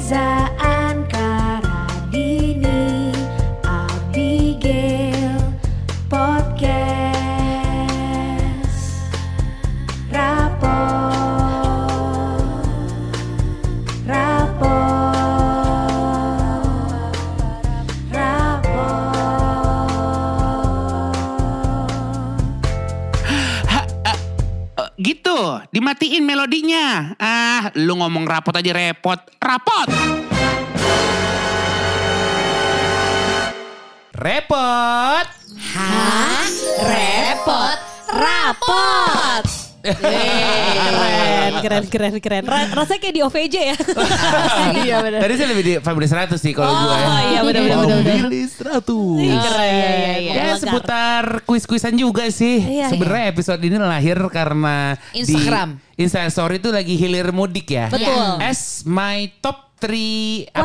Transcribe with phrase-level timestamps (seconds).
[0.00, 0.39] Reza
[28.30, 29.18] rapot aja repot.
[29.42, 29.88] Rapot.
[34.14, 35.26] Repot.
[35.74, 36.46] Hah?
[36.86, 37.78] Repot?
[38.14, 39.59] Rapot.
[39.80, 42.44] Keren, keren, keren, keren.
[42.44, 43.76] Ra- rasanya kayak di OVJ ya.
[44.80, 45.18] Iya benar.
[45.20, 46.94] Tadi saya lebih di Family 100 sih kalau gue.
[46.94, 48.16] Oh iya benar benar benar.
[48.20, 48.60] Family 100.
[49.40, 50.18] Keren.
[50.20, 50.58] iya, Ya Elegan.
[50.58, 52.60] seputar kuis-kuisan juga sih.
[52.60, 55.80] Iya, Sebenarnya episode ini lahir karena Instagram.
[55.90, 57.88] di Instastory itu lagi hilir mudik ya.
[57.88, 58.40] Betul.
[58.40, 60.64] As my top 3 apa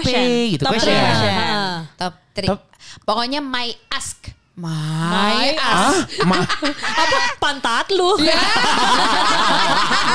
[0.51, 0.91] gitu Top question.
[0.91, 0.99] three.
[1.01, 1.33] Question.
[1.33, 1.75] Ah.
[1.95, 2.47] Top 3.
[2.47, 2.65] Top-
[3.05, 4.24] Pokoknya my ask.
[4.55, 4.71] My,
[5.11, 6.15] My ask.
[6.15, 6.39] Ah, ma
[7.03, 8.15] Apa pantat lu?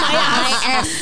[0.00, 0.16] my
[0.70, 0.96] ask.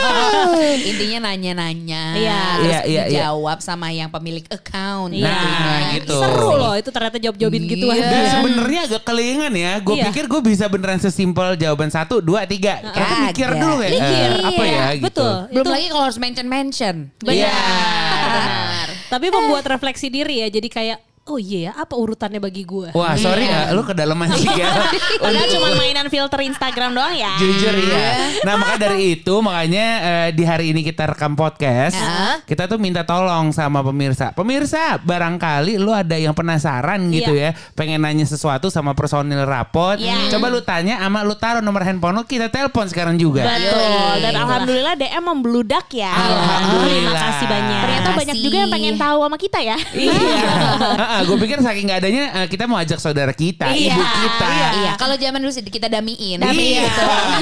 [0.88, 2.02] Intinya nanya-nanya.
[2.16, 2.40] Iya.
[2.56, 3.20] Terus Iya, iya, iya.
[3.28, 5.12] dijawab sama yang pemilik account.
[5.12, 5.28] Iya.
[5.28, 6.16] Nah, gitu.
[6.16, 7.86] Seru loh itu ternyata jawab-jawabin gitu.
[7.86, 8.00] Iya.
[8.02, 9.72] Dan sebenarnya agak kelingan ya.
[9.78, 10.04] Gue Iya.
[10.08, 12.80] pikir gue bisa beneran sesimpel jawaban satu, dua, tiga.
[12.80, 13.20] Kita Kagak.
[13.28, 14.30] mikir dulu kayak Mikir.
[14.32, 15.04] eh, apa ya gitu.
[15.04, 15.34] Betul.
[15.52, 16.96] Belum Itu- lagi kalau harus mention-mention.
[17.22, 17.52] Iya.
[18.24, 18.88] Benar.
[19.10, 20.48] Tapi membuat refleksi diri ya.
[20.48, 22.92] Jadi kayak oh iya ya apa urutannya bagi gue.
[22.92, 24.68] Wah sorry ya, lu kedalaman sih ya.
[25.16, 27.32] Padahal cuma mainan filter Instagram doang ya.
[27.40, 28.36] Jujur iya.
[28.44, 31.96] Nah makanya dari itu makanya eh, di hari ini kita rekam podcast.
[31.96, 32.44] Ya.
[32.44, 34.36] Kita tuh minta tolong sama pemirsa.
[34.36, 37.56] Pemirsa barangkali lu ada yang penasaran gitu ya.
[37.72, 39.96] Pengen nanya sesuatu sama personil rapot.
[39.96, 40.28] Iya.
[40.28, 43.48] Coba lu tanya sama lu taruh nomor handphone lu kita telepon sekarang juga.
[43.48, 44.20] Betul.
[44.20, 46.12] Dan alhamdulillah DM membludak ya.
[46.12, 46.84] Alhamdulillah.
[46.84, 47.80] Terima kasih banyak.
[47.80, 49.78] Ternyata banyak juga yang pengen tahu sama kita ya.
[49.96, 50.52] Iya.
[51.22, 53.92] gue pikir saking gak adanya eh, kita mau ajak saudara kita, Iya.
[53.92, 54.48] ibu kita.
[54.74, 56.38] Iya, kalau zaman dulu sih kita damiin.
[56.38, 56.90] Dami, Iya.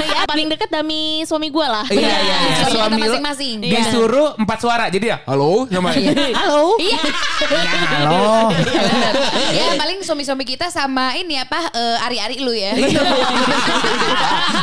[0.03, 1.87] ya, paling deket dami suami gue lah.
[1.87, 2.65] Iya, iya, iya.
[2.65, 3.55] Suami kita Suami masing-masing.
[3.63, 4.85] disuruh empat suara.
[4.87, 5.89] Jadi ya, halo sama
[6.35, 6.77] Halo.
[6.77, 6.99] Iya.
[7.43, 8.51] Ya, halo.
[9.51, 12.75] ya paling suami-suami kita sama ini apa eh, ari-ari lu ya.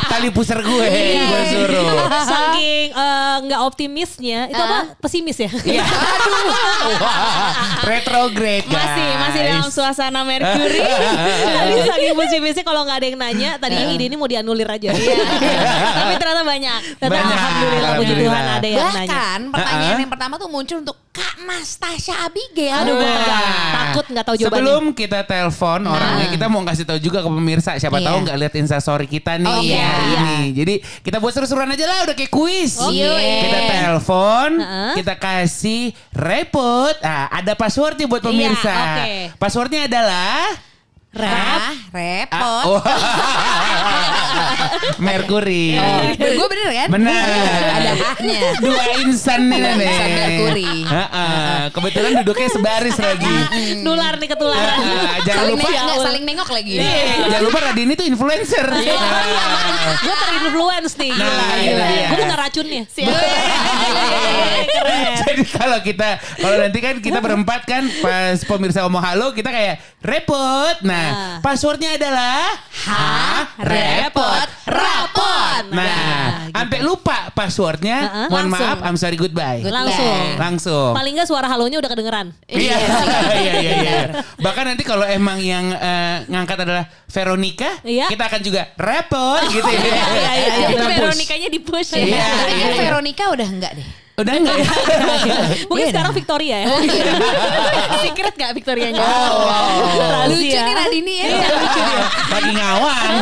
[0.06, 1.22] Tali pusar gue, Iya.
[1.24, 1.88] gue suruh.
[2.22, 4.78] Saking eh, nggak optimisnya, itu apa?
[4.98, 5.50] Pesimis ya?
[5.62, 5.84] Iya.
[7.00, 7.52] Wah,
[7.90, 8.99] retrograde guys.
[9.00, 10.80] Masih masih dalam suasana Mercury.
[10.80, 14.90] Tadi saking pesimisnya kalau nggak ada yang nanya, tadinya ide ini mau dianulir aja.
[15.98, 16.78] Tapi ternyata banyak.
[16.96, 17.36] Ternyata Banyak.
[17.36, 18.30] alhamdulillah puji Alhamdulillah.
[18.36, 18.92] Tuhan ada yang nanya.
[19.00, 20.02] Bahkan pertanyaan Uh-uh.
[20.02, 22.86] yang pertama tuh muncul untuk Kak Nastasha Abigail.
[22.86, 23.14] Aduh, gue.
[23.72, 24.62] Takut nggak tahu jawabannya.
[24.62, 27.70] Sebelum kita telepon orangnya, kita mau kasih tahu juga ke pemirsa.
[27.76, 28.06] Siapa Iya.
[28.06, 29.82] tahu nggak lihat instastory kita nih Oh, iya.
[29.82, 30.34] hari ini.
[30.54, 32.78] Jadi kita buat seru-seruan aja lah, udah kayak kuis.
[32.78, 33.02] Oke.
[33.42, 34.48] Kita telepon,
[34.94, 35.82] kita kasih
[36.14, 36.94] repot.
[37.00, 38.70] Ah, ada passwordnya buat pemirsa.
[38.70, 39.38] Iya, oke.
[39.38, 40.69] Passwordnya adalah
[41.10, 41.74] Rap.
[41.90, 42.38] Repot.
[42.38, 42.78] Ah, oh.
[45.02, 45.74] Merkuri.
[46.14, 46.86] Gue bener kan?
[46.86, 47.26] Bener.
[47.66, 48.54] Ada haknya.
[48.62, 49.90] Dua insan nih nih.
[49.90, 50.86] insan Merkuri.
[50.86, 51.58] Heeh.
[51.74, 53.34] Kebetulan duduknya sebaris lagi.
[53.86, 54.78] Nular nih ketularan.
[54.78, 55.66] Heeh, jangan Saling lupa.
[55.66, 56.74] nengok, nggak, saling nengok lagi.
[57.26, 58.66] Jangan lupa Radini tuh influencer.
[58.70, 58.78] Nah.
[59.98, 61.10] Gue terinfluence nih.
[61.10, 61.84] Nah, Gila, gila.
[61.90, 62.06] dia.
[62.06, 62.82] Gue bukan racunnya.
[65.20, 69.82] Jadi kalau kita kalau nanti kan kita berempat kan pas pemirsa ngomong halo kita kayak
[70.00, 70.76] repot.
[70.82, 70.99] Nah,
[71.40, 72.52] passwordnya adalah
[72.88, 75.64] ha repot rapot.
[75.74, 77.98] Nah, sampai lupa passwordnya.
[78.06, 78.26] Heeh.
[78.30, 78.66] Mohon Langsung.
[78.66, 79.60] maaf, I'm sorry goodbye.
[79.66, 80.24] Langsung.
[80.38, 80.90] Langsung.
[80.94, 82.26] Paling nggak suara halonya udah kedengeran.
[82.60, 84.00] Iya, iya, iya, iya.
[84.36, 88.06] Bahkan nanti kalau emang yang eh, ngangkat adalah Veronica, Iya.
[88.12, 89.80] kita akan juga repot gitu ya.
[89.90, 90.86] Iya, iya, iya.
[90.98, 91.96] Veronikanya di push.
[91.96, 92.66] Iya, iya.
[92.76, 93.88] Veronica udah enggak deh.
[94.20, 94.68] Udah enggak ya?
[95.68, 96.66] Mungkin Iya sekarang Victoria ya.
[98.04, 99.00] Secret gak Victorianya?
[99.00, 100.28] Oh.
[100.28, 100.62] Lucu Rahasia.
[100.68, 101.28] nih Radini ya.
[102.28, 103.14] Lagi ngawang.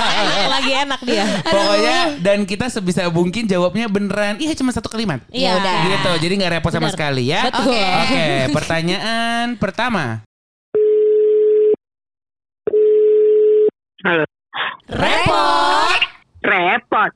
[0.56, 1.24] Lagi enak dia.
[1.44, 4.40] Pokoknya dan kita sebisa mungkin jawabnya beneran.
[4.40, 5.20] Iya cuma satu kalimat.
[5.28, 5.60] Iya.
[5.60, 5.76] udah.
[5.92, 6.94] Gitu, jadi nggak repot sama Benar.
[6.96, 7.52] sekali ya.
[7.52, 7.84] Oke.
[8.08, 8.26] Oke,
[8.56, 10.24] pertanyaan pertama.
[14.06, 14.24] Halo.
[14.88, 16.00] Repot.
[16.40, 17.12] Repot.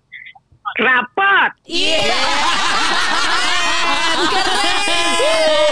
[0.81, 1.51] Rapot.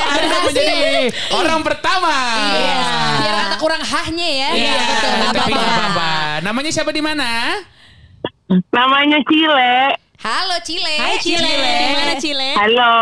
[0.09, 2.15] Anda menjadi orang pertama.
[2.55, 2.81] Iya.
[3.19, 4.49] Biar kata kurang hahnya ya.
[4.55, 5.12] Iya, betul.
[5.35, 6.11] Tapi nggak apa-apa.
[6.45, 7.29] Namanya siapa di mana?
[8.73, 9.97] Namanya Cile.
[10.19, 10.95] Halo Cile.
[10.99, 11.53] Hai Cile.
[11.53, 12.50] Di mana Cile?
[12.56, 12.95] Halo.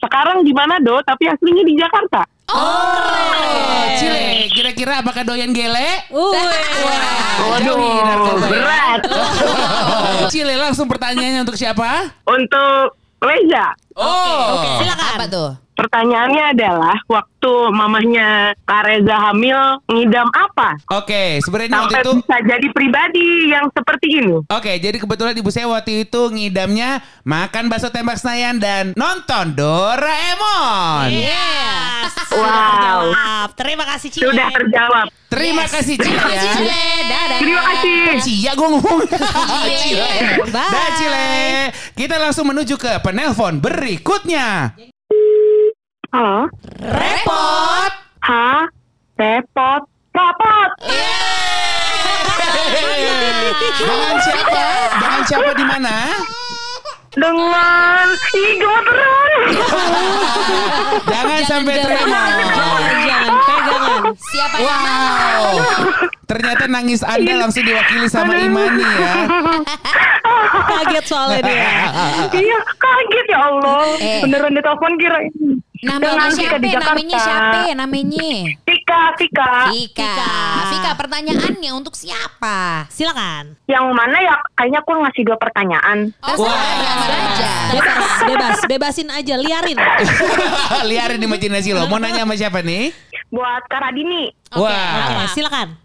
[0.00, 0.96] Sekarang di mana do?
[1.04, 2.24] Tapi aslinya di Jakarta.
[2.50, 6.02] Oh, Cile, kira-kira apakah doyan gele?
[6.10, 6.34] Uh,
[7.46, 8.50] Waduh, narkoba ya.
[8.50, 9.00] berat.
[10.34, 12.10] Cile langsung pertanyaannya untuk siapa?
[12.26, 13.76] Untuk Reza.
[14.00, 14.80] Oh.
[14.80, 15.12] Silakan.
[15.20, 15.50] Apa tuh?
[15.80, 20.76] Pertanyaannya adalah waktu mamahnya Kak Reza hamil ngidam apa?
[20.92, 24.36] Oke, sebenarnya waktu Sampai itu bisa jadi pribadi yang seperti ini.
[24.44, 31.08] Oke, jadi kebetulan ibu saya waktu itu ngidamnya makan bakso tembak Senayan dan nonton Doraemon.
[31.08, 32.12] Yes.
[32.30, 32.46] Wow.
[32.46, 33.48] Terjawab.
[33.58, 34.22] Terima kasih Cie.
[34.22, 35.06] Sudah terjawab.
[35.30, 36.42] Terima kasih Cile ya.
[36.42, 36.86] Cie.
[37.10, 37.38] Dadah.
[37.42, 37.98] Terima kasih.
[38.22, 39.00] Cia gue ngomong.
[39.82, 40.10] Cile.
[40.50, 40.70] Bye.
[40.70, 41.30] Dah Cile.
[41.98, 44.78] Kita langsung menuju ke penelpon berikutnya.
[46.10, 46.50] Halo.
[46.82, 47.92] Repot.
[48.26, 48.66] Hah?
[49.14, 49.82] Repot.
[50.10, 50.70] Rapot.
[53.78, 54.64] Dengan siapa?
[54.90, 55.96] Dengan siapa di mana?
[57.14, 59.30] Dengan ih gemeteran.
[61.06, 62.02] Jangan sampai tremor.
[62.02, 63.32] Jangan, jangan.
[63.46, 64.02] Pegangan.
[64.18, 65.54] Siapa yang Wow.
[66.26, 69.14] Ternyata nangis Anda langsung diwakili sama Imani ya.
[70.50, 71.70] Kaget soalnya dia.
[72.34, 73.82] Iya, kaget ya Allah.
[74.02, 74.22] Eh.
[74.26, 75.18] Beneran ditelepon kira
[75.80, 76.60] Namanya siapa?
[76.60, 77.58] Namanya siapa?
[77.72, 78.28] Namanya
[78.68, 79.52] Vika, Vika.
[79.72, 80.14] Vika.
[80.68, 82.84] Vika, pertanyaannya untuk siapa?
[82.92, 83.56] Silakan.
[83.64, 84.36] Yang mana ya?
[84.60, 85.98] Kayaknya aku ngasih dua pertanyaan.
[86.20, 87.50] Yang mana aja.
[87.72, 89.78] Bebas, bebas, bebasin aja, liarin.
[90.90, 91.88] Liarin imajinasi lo.
[91.88, 92.92] Mau nanya sama siapa nih?
[93.32, 94.28] Buat Kak Radini.
[94.52, 95.30] Oke, Wah.
[95.32, 95.78] silakan.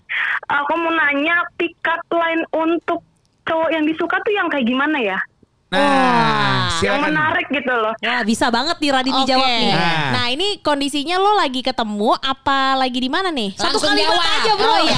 [0.50, 3.00] Aku mau nanya pick up line untuk
[3.46, 5.20] cowok yang disuka tuh yang kayak gimana ya?
[5.66, 7.94] Nah, Yang menarik gitu loh.
[7.98, 9.28] Wah, bisa banget nih Radini Oke.
[9.28, 9.74] jawab nih.
[9.74, 10.08] Nah.
[10.14, 13.58] Nah ini kondisinya lo lagi ketemu apa lagi di mana nih?
[13.58, 14.36] Satu Langsung kalimat jawab.
[14.40, 14.70] aja bro.
[14.70, 14.98] Oh iya.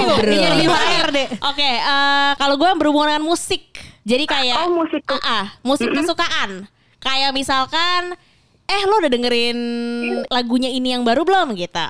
[0.00, 1.28] Interview, jadi HR deh.
[1.44, 1.70] Oke,
[2.36, 3.62] kalau gue berhubungan dengan musik,
[4.02, 5.02] jadi kayak Oh, musik.
[5.06, 6.66] Ah, ah, musik kesukaan.
[7.00, 8.12] Kayak misalkan,
[8.64, 9.58] eh lo udah dengerin
[10.28, 11.88] lagunya ini yang baru belum gitu?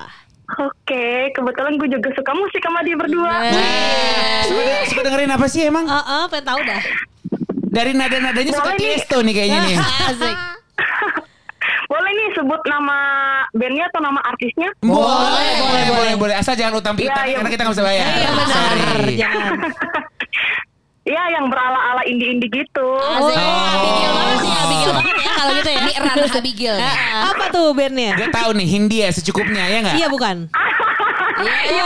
[0.59, 3.33] Oke, kebetulan gue juga suka musik sama dia berdua.
[4.43, 5.87] Suka, suka dengerin apa sih emang?
[5.87, 6.81] Heeh, pengen tahu dah.
[7.71, 8.87] Dari nada-nadanya suka Boleh nih.
[8.99, 9.75] Tiesto nih kayaknya nih.
[10.11, 10.37] Asik.
[11.91, 12.97] Boleh nih sebut nama
[13.51, 14.69] bandnya atau nama artisnya?
[14.79, 16.35] Boleh, boleh, boleh, boleh.
[16.35, 17.37] Asal jangan utang piutang Iya, iya.
[17.39, 18.05] karena kita nggak bisa bayar.
[18.07, 18.51] Iya benar.
[18.51, 19.15] Sorry.
[19.15, 19.51] Jangan.
[21.01, 22.87] Iya, yang berala-ala indie-indie gitu.
[22.93, 23.33] Asik.
[23.33, 25.79] Abigail banget nih, Abigail banget ya kalau gitu ya.
[25.79, 26.75] Ini ranah Abigail.
[26.77, 26.93] nih.
[27.25, 28.09] Apa tuh bandnya?
[28.15, 29.95] Dia tahu nih Hindia secukupnya ya nggak?
[29.97, 30.35] Iya bukan?
[31.41, 31.83] Iya.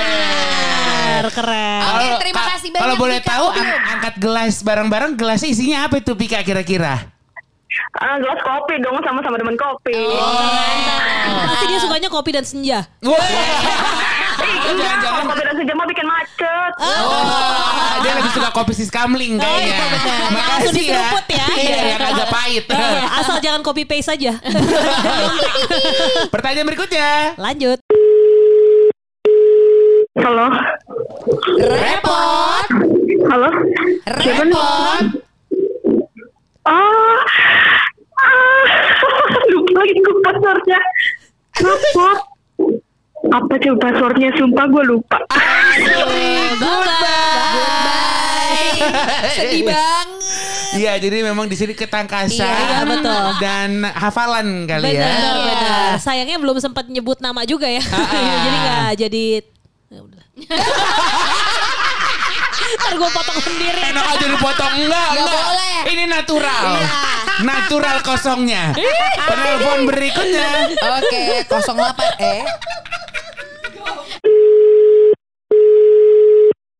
[0.00, 1.80] Benar, keren.
[1.86, 3.46] Oke, terima ka- kasih banyak, Kalau boleh tahu
[3.86, 7.04] angkat gelas bareng-bareng gelasnya isinya apa itu Pika kira-kira?
[7.92, 9.92] Ah, gelas kopi dong, sama-sama demen kopi.
[11.46, 12.88] Pasti dia sukanya kopi dan senja.
[13.00, 13.20] Wah.
[14.40, 15.24] Oh, enggak, jangan-jangan.
[15.26, 16.72] kopi dan sejam bikin macet.
[16.76, 17.24] Oh,
[18.00, 19.66] dia lebih suka kopi sis kamling kayaknya.
[19.66, 19.86] iya.
[20.30, 20.80] Makasih Langsung ya.
[20.80, 21.46] diseruput ya.
[21.52, 22.64] Iya, yang agak pahit.
[22.66, 24.32] Eh, Asal jangan copy paste saja.
[26.34, 27.34] Pertanyaan berikutnya.
[27.36, 27.78] Lanjut.
[30.16, 30.46] Halo.
[31.58, 32.66] Repot.
[33.26, 33.48] Halo.
[34.06, 35.04] Repot.
[36.62, 37.18] Ah.
[38.16, 38.64] Ah.
[39.50, 40.80] Lupa lagi gue passwordnya.
[41.58, 42.08] Lupa.
[43.22, 44.32] Apa coba passwordnya?
[44.32, 45.18] Sumpah gue lupa.
[47.60, 48.80] Bye.
[49.30, 50.08] Sedih banget.
[50.70, 53.24] Iya, jadi memang di sini ketangkasan Iya, betul.
[53.42, 55.02] dan hafalan kali ya.
[55.02, 55.90] Benar, benar.
[55.98, 57.82] Sayangnya belum sempat nyebut nama juga ya.
[58.46, 59.26] jadi nggak jadi.
[59.90, 60.22] Ya udah.
[62.70, 63.80] Ntar gue potong sendiri.
[63.82, 65.42] Enak aja dipotong enggak, Nggak enggak.
[65.42, 65.76] boleh.
[65.90, 66.64] Ini natural.
[67.42, 68.64] Natural kosongnya.
[69.18, 70.70] Penelpon berikutnya.
[70.96, 71.58] Oke, 08
[72.22, 72.42] eh.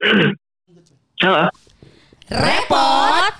[0.00, 1.44] Halo.
[2.32, 3.34] Repot.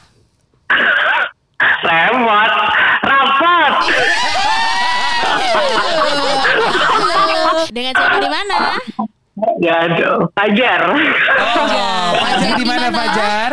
[1.80, 2.56] Remote.
[3.00, 3.74] Rapat.
[7.72, 8.76] Dengan siapa di mana?
[9.64, 10.28] Ya, aduh.
[10.36, 10.80] Fajar.
[10.92, 11.64] Oh,
[12.28, 13.50] Fajar di mana Fajar?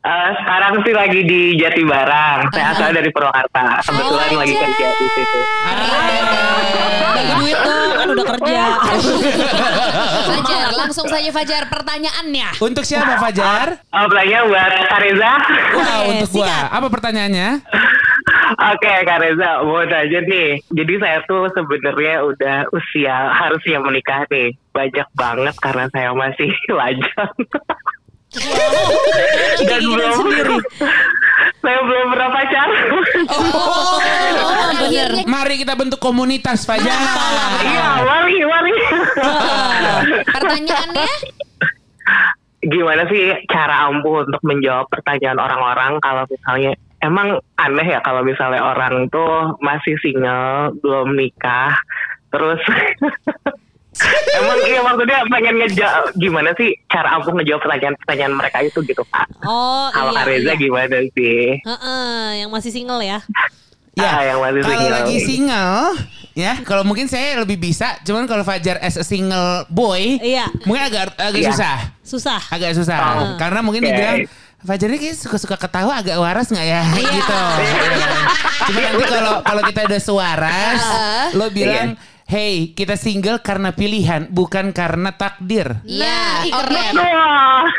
[0.00, 2.48] Eh, sekarang sih lagi di Jati Barang.
[2.56, 3.84] Saya asal dari Purwakarta.
[3.84, 5.40] Kebetulan lagi kerja di situ.
[7.10, 8.62] Bagi duit dong, kan udah kerja.
[10.32, 12.48] Fajar, langsung saja Fajar pertanyaannya.
[12.56, 13.84] Untuk siapa Fajar?
[13.92, 15.32] Oh, pertanyaan buat Kak Reza.
[15.76, 16.56] Wow, untuk gua.
[16.72, 17.48] Apa pertanyaannya?
[18.72, 20.64] Oke, Kak Reza, mau nanya nih.
[20.64, 24.56] Jadi saya tuh sebenarnya udah usia harusnya menikah nih.
[24.72, 26.48] Banyak banget karena saya masih
[26.80, 27.36] lajang.
[29.68, 30.14] Dan belum
[31.60, 32.80] saya belum pernah pacaran.
[33.28, 34.00] Oh,
[34.72, 36.88] akhirnya Mari kita bentuk komunitas Fajar.
[37.60, 38.74] Iya, mari, mari.
[40.34, 41.12] pertanyaannya
[42.60, 48.60] Gimana sih cara ampuh untuk menjawab pertanyaan orang-orang kalau misalnya emang aneh ya kalau misalnya
[48.60, 51.72] orang tuh masih single, belum nikah,
[52.28, 52.60] terus
[54.32, 59.26] Emang iya maksudnya pengen ngejawab gimana sih cara aku ngejawab pertanyaan-pertanyaan mereka itu gitu Kak.
[59.42, 60.18] Oh Kalau iya.
[60.18, 60.54] Kak Reza iya.
[60.56, 61.40] gimana sih?
[61.60, 63.18] Heeh, yang masih single ya.
[63.94, 64.94] Ah, yang masih kalau single.
[64.96, 65.82] lagi single,
[66.32, 70.48] ya kalau mungkin saya lebih bisa, cuman kalau Fajar as a single boy, Iya.
[70.64, 71.50] mungkin agak agak Iya.
[71.52, 72.40] susah, Susah.
[72.48, 73.36] agak susah, Oh.
[73.36, 73.90] karena mungkin Oke.
[73.90, 74.18] dibilang
[74.60, 77.12] Fajar ini suka-suka ketawa agak waras nggak ya, Iya.
[77.12, 77.40] gitu.
[78.68, 80.80] Cuma nanti kalau kalau kita udah sewaras,
[81.32, 81.96] lo bilang,
[82.30, 85.82] hey kita single karena pilihan, bukan karena takdir.
[85.82, 86.62] Iya, Ih, oke.
[86.70, 86.94] keren.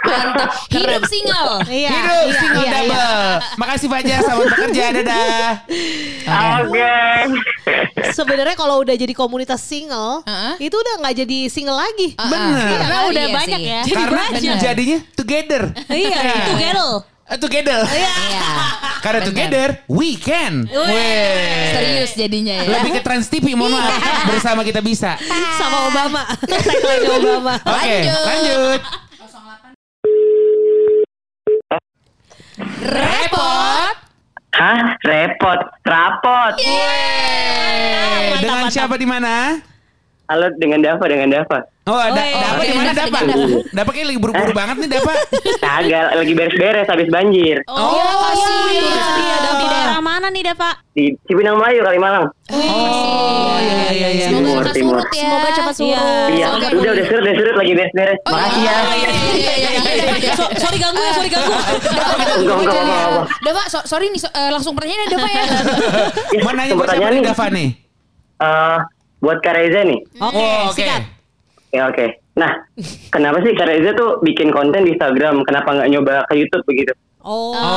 [0.03, 0.49] Mantap.
[0.67, 1.51] Hidup single.
[1.71, 1.89] Iya.
[1.95, 2.91] Hidup iya, single iya, double.
[2.91, 3.09] iya.
[3.55, 5.49] Makasih Fajar, selamat bekerja, dadah.
[6.59, 6.95] Oke.
[8.11, 10.67] Sebenarnya kalau udah jadi komunitas single, Heeh.
[10.67, 12.11] itu udah nggak jadi single lagi.
[12.19, 12.67] Bener.
[12.67, 13.71] Iya, Karena udah Iya banyak sih.
[13.71, 13.81] ya.
[13.87, 14.59] Karena Bener.
[14.59, 15.63] jadinya together.
[15.87, 16.91] Iya, itu gelo.
[16.99, 17.01] Eh,
[17.37, 17.79] together.
[17.91, 18.15] Iya.
[19.01, 19.29] Karena Bener.
[19.29, 20.65] together we can.
[20.65, 21.73] Weh.
[21.73, 22.69] Serius jadinya ya.
[22.77, 23.97] Lebih ke Trans TV mohon maaf.
[24.27, 25.17] Bersama kita bisa.
[25.59, 26.21] Sama Obama.
[26.49, 27.53] Tagline Obama.
[27.57, 28.21] Oke, Lanjut.
[28.21, 28.81] lanjut.
[32.81, 33.93] Repot.
[34.51, 34.81] Hah?
[35.01, 35.59] Repot.
[35.81, 36.53] Rapot.
[36.61, 39.57] Eh, Dengan siapa di mana?
[40.31, 41.59] Halo dengan Dava, dengan Dava.
[41.83, 42.39] Oh, ada Oh, iya.
[42.39, 42.91] Dapa di mana?
[42.95, 43.19] Dapa.
[43.67, 45.11] Dapa kayak lagi buru-buru banget nih Dapa.
[45.59, 47.59] Kagak, lagi beres-beres habis banjir.
[47.67, 47.99] Oh,
[48.71, 48.87] iya.
[49.11, 49.65] iya, Di Dapa.
[49.67, 50.79] daerah mana nih, Dapa?
[50.95, 52.25] Di Cipinang Melayu, Kalimalang.
[52.47, 54.25] Oh, iya iya iya.
[54.31, 54.95] Semoga Timur, cepat timur.
[54.95, 55.19] surut ya.
[55.19, 56.29] Semoga cepat surut.
[56.31, 58.19] Iya, udah, udah surut, udah surut, lagi beres-beres.
[58.23, 58.71] Oh, Makasih ya.
[58.71, 60.33] iya, iya, iya, iya, iya, iya.
[60.39, 61.51] So- sorry ganggu ya, sorry ganggu.
[62.39, 63.25] Enggak, enggak, enggak.
[63.43, 65.43] Dava, so- sorry nih, eh, langsung pertanyaan Dava ya.
[66.31, 66.71] Ya, Mau nanya
[67.11, 67.19] nih.
[67.19, 67.69] Dava nih?
[68.39, 68.79] Eh,
[69.21, 69.99] buat Kak Reza nih.
[70.17, 70.75] Oke, Oh, oke.
[70.75, 71.01] sikat.
[71.71, 72.05] Ya oke.
[72.33, 72.51] Nah,
[73.07, 75.45] kenapa sih Kak Reza tuh bikin konten di Instagram?
[75.45, 76.91] Kenapa nggak nyoba ke YouTube begitu?
[77.21, 77.69] Oh, Oh, iya,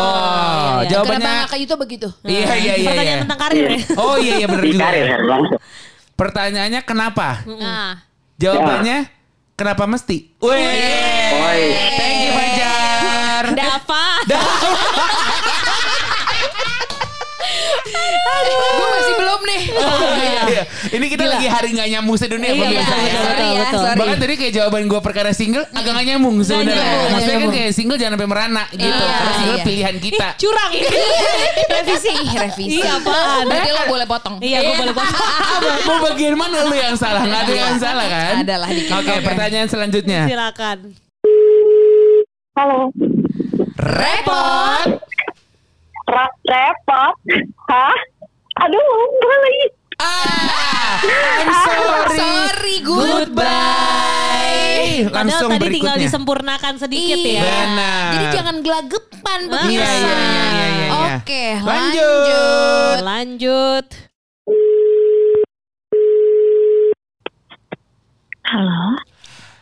[0.81, 0.89] iya.
[0.89, 2.09] jawabannya Kenapa ke YouTube begitu?
[2.25, 2.89] Iya iya iya.
[2.89, 3.23] Pertanyaan iya.
[3.23, 3.79] tentang karir ya.
[3.95, 4.83] Oh iya iya benar juga.
[4.83, 5.61] karir ya, langsung.
[6.15, 7.29] Pertanyaannya kenapa?
[7.45, 7.93] Nah,
[8.35, 8.97] Jawabannya
[9.55, 10.33] kenapa mesti?
[10.41, 10.65] Wih.
[11.35, 11.63] Woi.
[11.95, 13.45] Thank you Fajar.
[13.53, 14.05] Dava.
[18.55, 19.63] Gue masih belum nih.
[20.45, 20.63] Iya.
[20.93, 23.15] Ini kita lagi hari nggak nyambung sedunia Iya, pemirsa betul, ya.
[23.17, 23.81] Sorry ya, betul.
[23.81, 23.99] sorry.
[23.99, 26.75] Bahkan tadi kayak jawaban gue perkara single agak gak nyambung sebenarnya.
[26.75, 28.85] nggak Maksudnya kan kayak single jangan sampai merana gitu.
[28.85, 29.65] Iya, Karena single iya.
[29.65, 30.27] pilihan kita.
[30.37, 30.71] Curang.
[31.75, 32.79] Revisi, revisi.
[32.79, 33.45] Iya, apaan?
[33.47, 34.35] Berarti lo boleh potong.
[34.39, 35.21] Iya, gue boleh potong.
[35.89, 37.23] Mau- bagian mana lu yang salah?
[37.25, 38.35] Gak ada yang salah kan?
[38.45, 38.93] Ada lah dikit.
[38.95, 39.25] Oke, Oke.
[39.25, 40.21] pertanyaan selanjutnya.
[40.29, 40.79] Silakan.
[42.55, 42.93] Halo.
[43.75, 44.89] Repot.
[46.05, 47.15] Repot.
[47.67, 47.97] Hah?
[48.61, 49.67] Aduh, gue lagi.
[49.97, 50.99] Ah,
[51.39, 52.19] I'm sorry.
[52.19, 53.53] Sorry, Goodbye.
[55.07, 56.05] Padahal Langsung tadi tinggal berikutnya.
[56.05, 57.31] disempurnakan sedikit Iya.
[57.33, 57.43] ya.
[57.43, 58.11] Benar.
[58.11, 59.91] Jadi jangan gelagapan Iya, pemirsa.
[59.91, 60.89] iya, iya, iya, iya, iya.
[61.15, 62.99] Oke, Lanjut.
[63.01, 63.01] lanjut.
[63.03, 63.87] Lanjut.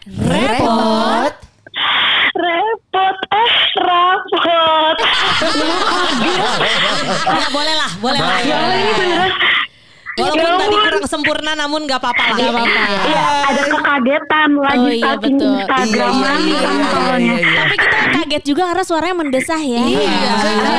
[0.02, 1.34] Repot.
[2.34, 3.16] Repot.
[3.30, 4.91] Eh, rapot.
[7.32, 8.38] Ya, boleh lah, boleh lah.
[8.38, 8.46] Boleh.
[8.46, 9.32] Ya, ini beneran.
[10.12, 12.36] Walaupun Ya tadi kurang sempurna namun gak apa-apa lah.
[12.36, 12.82] Gak apa-apa.
[13.08, 15.52] Iya, ada kekagetan lagi Oh, iya, betul.
[15.56, 17.60] Instagram Iya, iya, kan iya, kan iya, iya, iya.
[17.64, 19.80] Tapi kita kaget juga karena suaranya mendesah ya.
[19.80, 20.04] Iya.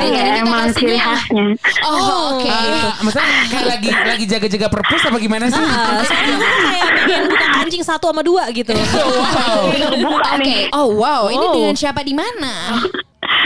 [0.05, 1.45] Iya, kita emang ciri khasnya.
[1.81, 2.45] Oh, oke.
[2.45, 5.57] Ah, maksudnya kayak lagi lagi jaga-jaga perpus apa gimana sih?
[5.57, 8.69] Ah, soalnya gue kayak bikin bukan kancing satu sama dua gitu.
[8.69, 9.65] wow.
[9.97, 10.57] Buka Oke.
[10.77, 11.53] Oh wow, ini Oh.
[11.57, 12.85] dengan siapa di mana?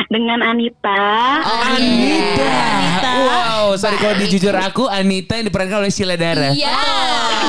[0.08, 1.00] Dengan Anita.
[1.44, 2.48] Anita.
[2.48, 3.12] Anita.
[3.18, 6.52] Wow, sorry kalau dijujur aku Anita yang diperankan oleh Sheila Dara.
[6.56, 6.80] Iya.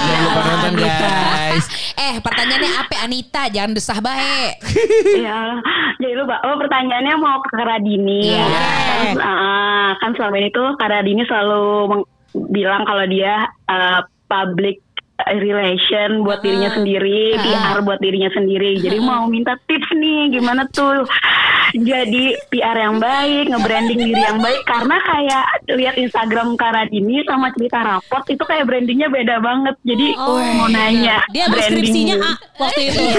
[0.09, 1.67] Jangan lupa nonton guys.
[1.99, 3.43] Eh, pertanyaannya apa Anita?
[3.51, 4.55] Jangan desah baik.
[5.19, 5.59] Ya,
[5.99, 6.39] jadi lupa.
[6.47, 8.33] Oh, pertanyaannya mau ke Radini.
[8.33, 8.47] Iya.
[8.87, 12.07] Kan, ah, kan selama ini tuh Kak Radini selalu
[12.55, 14.01] bilang kalau dia uh,
[14.31, 14.79] public
[15.19, 18.79] relation buat dirinya sendiri, PR buat dirinya sendiri.
[18.79, 21.03] Jadi mau minta tips nih gimana tuh
[21.69, 27.53] jadi PR yang baik, nge-branding diri yang baik karena kayak lihat Instagram Kak Radini sama
[27.53, 29.77] cerita raport itu kayak brandingnya beda banget.
[29.85, 32.25] Jadi mau nanya Dia ambil branding skripsinya dulu.
[32.25, 33.03] A waktu itu.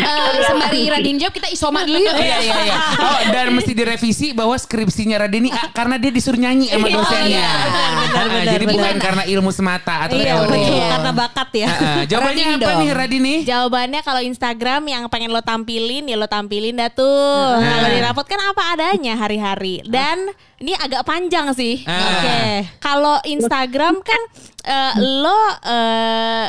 [0.00, 2.14] Eh, sembari Radin jawab kita isoma dulu yuk.
[2.14, 2.76] Iya iya iya.
[2.98, 7.28] Oh dan mesti direvisi bahwa skripsinya Radini A karena dia disuruh nyanyi sama dosennya.
[7.28, 9.02] iya, benar, benar, Ah, benar, Jadi bukan benar.
[9.02, 10.58] karena ilmu semata atau Iya, teori.
[10.58, 10.88] betul.
[10.90, 11.68] Karena bakat ya.
[11.68, 12.02] Ah, ah.
[12.08, 12.80] Jawabannya Radini apa dong.
[12.80, 13.34] nih Radini?
[13.44, 17.60] Jawabannya kalau Instagram yang pengen lo tampilin ya lo tampilin dah tuh.
[17.60, 19.82] Kalau di rapot kan apa adanya hari-hari.
[19.86, 21.82] Dan ini agak panjang sih.
[21.84, 21.98] Ah.
[21.98, 22.40] Oke.
[22.80, 24.20] Kalau Instagram kan
[24.64, 26.46] eh, lo eh,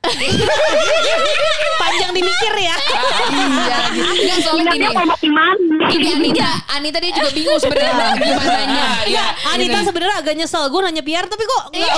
[1.80, 2.76] Panjang dimikir ya.
[2.80, 4.96] Iya, Enggak soalnya gini.
[5.90, 8.84] Ini Anita, Anita dia juga bingung sebenarnya gimananya.
[9.04, 10.64] Iya, Anita sebenarnya agak nyesel.
[10.66, 11.96] Gue nanya Pierre tapi kok nggak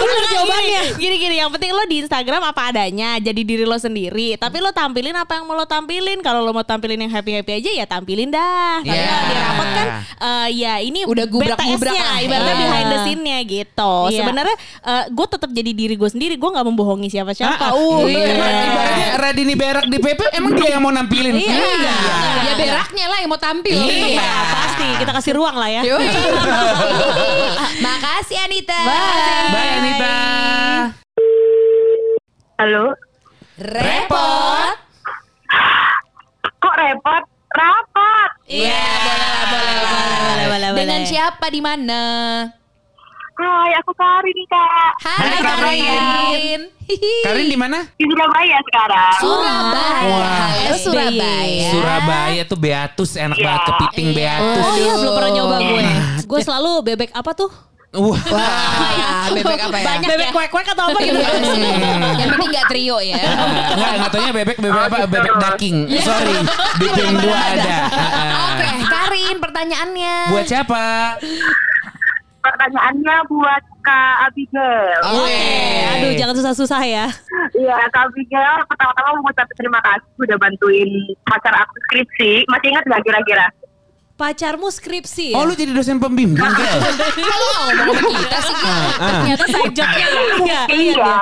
[0.00, 0.80] bener jawabannya.
[0.96, 4.36] Gini-gini, yang penting lo di Instagram apa adanya, jadi diri lo sendiri.
[4.36, 6.18] Tapi lo tampilin apa yang mau lo tampilin.
[6.20, 8.80] Kalau lo mau tampilin yang happy-happy aja ya tampilin dah.
[8.80, 9.10] Tapi Yeah.
[9.10, 12.18] kalau di rapot kan eh, ya ini Udah gubrak-gubrak BTS-nya, lah.
[12.22, 12.62] ibaratnya Iya.
[12.62, 13.94] behind the scene-nya gitu.
[14.08, 14.18] Iya.
[14.22, 14.56] Sebenarnya
[15.10, 16.34] gue tetap jadi diri gue sendiri.
[16.34, 17.74] Gue nggak membohongi siapa-siapa.
[17.74, 18.32] Uh, iya.
[18.32, 21.34] Ibaratnya Radini berak di PP emang dia yang mau nampilin.
[21.34, 21.52] Iya.
[21.52, 21.94] Iya.
[22.40, 22.52] Ya
[22.94, 23.74] beraknya lah yang mau tampil.
[23.74, 24.30] Iya.
[24.54, 25.82] pasti kita kasih ruang lah ya.
[27.84, 28.80] Makasih Anita.
[29.50, 30.14] Bye Anita.
[32.54, 32.94] Halo,
[33.58, 34.78] Repot.
[36.62, 37.22] kok repot?
[37.50, 38.30] Rapat.
[38.46, 39.90] Iya, boleh lah, boleh lah.
[40.22, 41.10] boleh, boleh, Dengan boleh.
[41.10, 42.02] siapa di mana?
[43.34, 44.92] Hai, aku Karin kak.
[45.02, 45.82] Hai, Hai, Karin.
[45.82, 46.60] Karin.
[47.26, 47.82] Karin di mana?
[47.98, 49.14] Di Surabaya sekarang.
[49.18, 50.06] Surabaya.
[50.06, 50.48] Wah.
[50.54, 51.68] Halo Surabaya.
[51.74, 54.62] Surabaya tuh Beatus enak banget kepiting Beatus.
[54.62, 55.84] Oh iya belum pernah nyoba gue.
[56.30, 57.50] Gue selalu bebek apa tuh?
[57.94, 58.22] Wah.
[58.30, 59.86] Wah, ya, bebek apa ya?
[59.86, 60.34] Banyak bebek ya.
[60.34, 61.18] kuek-kuek atau apa gitu?
[62.18, 63.18] Yang penting gak trio ya.
[63.74, 64.96] Enggak, enggak taunya bebek bebek apa?
[64.98, 65.10] gitu.
[65.10, 65.76] Bebek daging.
[66.02, 66.36] Sorry.
[66.78, 67.76] Di ping dua ada.
[68.54, 70.14] Oke, Karin pertanyaannya.
[70.30, 70.82] Buat siapa?
[72.44, 75.00] Pertanyaannya buat Kak Abigail.
[75.00, 75.48] Oke.
[75.90, 77.06] Aduh jangan susah-susah ya.
[77.54, 80.88] Iya, Kak Abigail pertama-tama mau ngucapin terima kasih udah bantuin
[81.24, 82.44] pacar aku skripsi.
[82.46, 83.46] Masih ingat gak kira-kira?
[84.14, 85.36] Pacarmu skripsi ya?
[85.36, 86.78] Oh lu jadi dosen pembimbing Gel?
[87.26, 88.78] Kalau ngomong kita sih Gil.
[88.94, 90.92] Ternyata side joke-nya Iya, iya, Iya.
[90.94, 91.16] iya.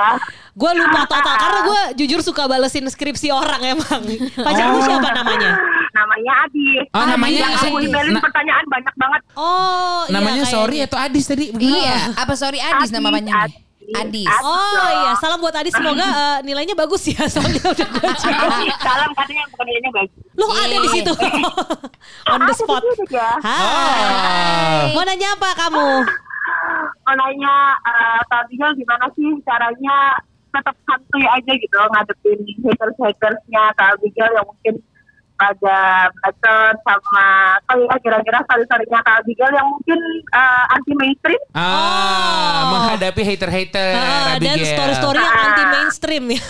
[0.53, 4.03] Gue lupa total karena gue jujur suka balesin skripsi orang emang.
[4.35, 5.57] Pacarmu siapa namanya?
[5.93, 6.85] Namanya Adis.
[6.91, 7.89] Oh, namanya Yang aku Adis.
[7.89, 9.21] emailin Na- pertanyaan banyak banget.
[9.35, 10.53] Oh, iya, Namanya kayaknya.
[10.55, 11.45] sorry atau Adis tadi?
[11.53, 13.49] Iya, apa sorry Adis nama panjangnya?
[13.49, 13.61] Adis.
[13.93, 14.31] Adis.
[14.41, 18.35] Oh iya, salam buat Adis semoga eh, nilainya bagus ya soalnya udah gue cek.
[18.79, 20.11] Salam katanya bukan dia bagus.
[20.33, 21.13] Lo ada di situ.
[22.33, 22.83] On the spot.
[23.43, 24.93] Hai.
[24.93, 25.87] Mau nanya apa kamu?
[27.03, 29.97] Mau nanya eh, Kak Abigail gimana sih caranya
[30.53, 34.75] tetap santuy aja gitu ngadepin haters-hatersnya Kak Abigail yang mungkin
[35.33, 35.79] pada
[36.15, 37.27] bacot sama
[37.67, 39.99] oh ya kira-kira story-storynya Kak Abigail yang mungkin
[40.31, 46.43] eh, anti mainstream Ah, menghadapi hater-hater Ah, dan story-story yang anti mainstream ya.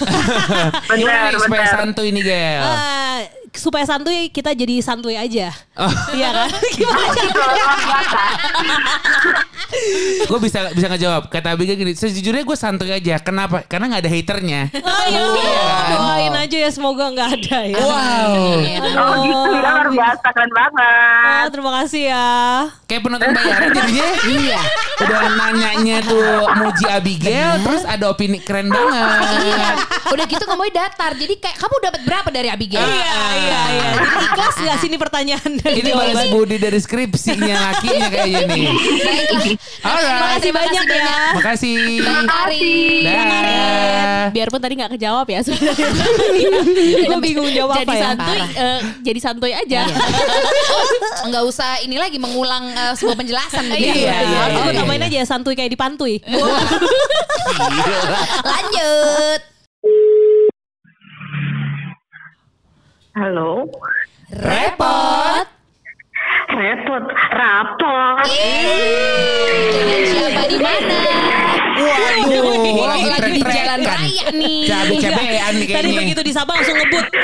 [0.92, 2.62] Benar supaya benar santuy nih Gel?
[2.62, 3.20] Eh,
[3.52, 5.52] supaya santuy kita jadi santuy aja.
[5.76, 5.88] Oh.
[6.16, 6.48] Iya kan?
[6.74, 7.08] Gimana
[10.22, 14.12] gue bisa bisa ngejawab kata Abigail gini sejujurnya gue santuy aja kenapa karena nggak ada
[14.12, 15.24] haternya Oh iya,
[15.96, 17.76] doain aja ya semoga nggak ada ya.
[17.80, 22.28] wow oh gitu ya luar biasa keren Ah, banget terima kasih ya.
[22.84, 24.60] kayak penonton bayaran jadinya iya
[25.00, 29.00] udah nanyanya tuh muji Abigail terus ada opini keren banget
[29.42, 29.68] Iya.
[30.12, 31.16] Udah gitu ngomongnya datar.
[31.16, 32.84] Jadi kayak kamu dapat berapa dari Abigail?
[32.84, 33.90] Iya, iya, iya.
[34.02, 38.64] Jadi ikhlas nggak sini pertanyaan dan ini balas budi dari skripsinya lakinya kayaknya nih.
[39.82, 40.20] Alright.
[40.22, 41.18] Makasih banyak ya.
[41.36, 43.04] makasih Karin.
[43.04, 44.24] Dah.
[44.30, 45.90] Biarpun tadi nggak kejawab ya sebenarnya.
[47.10, 48.02] Gue bingung jawab jadi apa ya.
[48.14, 49.82] santuy, eh, jadi santuy aja.
[51.26, 53.64] Enggak usah ini lagi mengulang eh, sebuah penjelasan.
[53.72, 54.14] Iya, iya.
[54.22, 54.78] iya, Aku iya.
[54.82, 56.22] tambahin aja santuy kayak di pantuy.
[58.42, 59.51] Lanjut.
[63.12, 63.68] Halo
[64.32, 65.46] Repot.
[66.48, 68.24] repot rapot
[70.12, 70.98] siapa di mana?
[71.72, 74.60] Waduh, lagi lagi di jalan raya nih.
[74.70, 75.98] Cabe-cabean nih Tadi kayaknya.
[75.98, 77.06] begitu disapa langsung ngebut.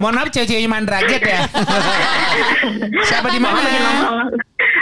[0.00, 1.40] Mohon maaf cewek-ceweknya mandraget ya.
[3.10, 3.58] Siapa di mana?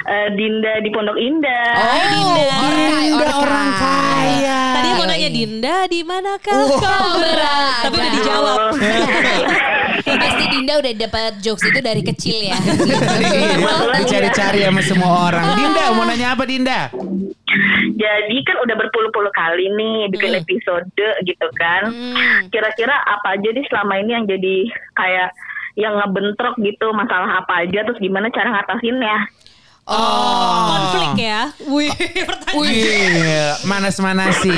[0.02, 2.58] Eh, Dinda di Pondok Indah Oh, Dinda.
[2.98, 4.60] Dinda orang kaya.
[4.74, 6.74] Tadi mau nanya Dinda di manakah Wow.
[6.76, 7.54] kau berada?
[7.82, 8.58] Tapi udah dijawab.
[10.22, 12.58] Pasti Dinda udah dapat jokes itu dari kecil ya.
[13.98, 15.46] Dicari-cari sama semua orang.
[15.54, 16.90] Dinda mau nanya apa Dinda?
[17.92, 20.88] Jadi kan udah berpuluh-puluh kali nih bikin episode
[21.22, 21.94] gitu kan.
[22.50, 24.56] Kira-kira apa aja nih selama ini yang jadi
[24.92, 25.30] kayak
[25.72, 29.16] yang ngebentrok gitu masalah apa aja terus gimana cara ngatasinnya?
[29.82, 31.50] Konflik ya.
[31.66, 31.90] Wih,
[32.22, 32.54] pertanyaan.
[32.54, 34.54] Wih, manas-manasin.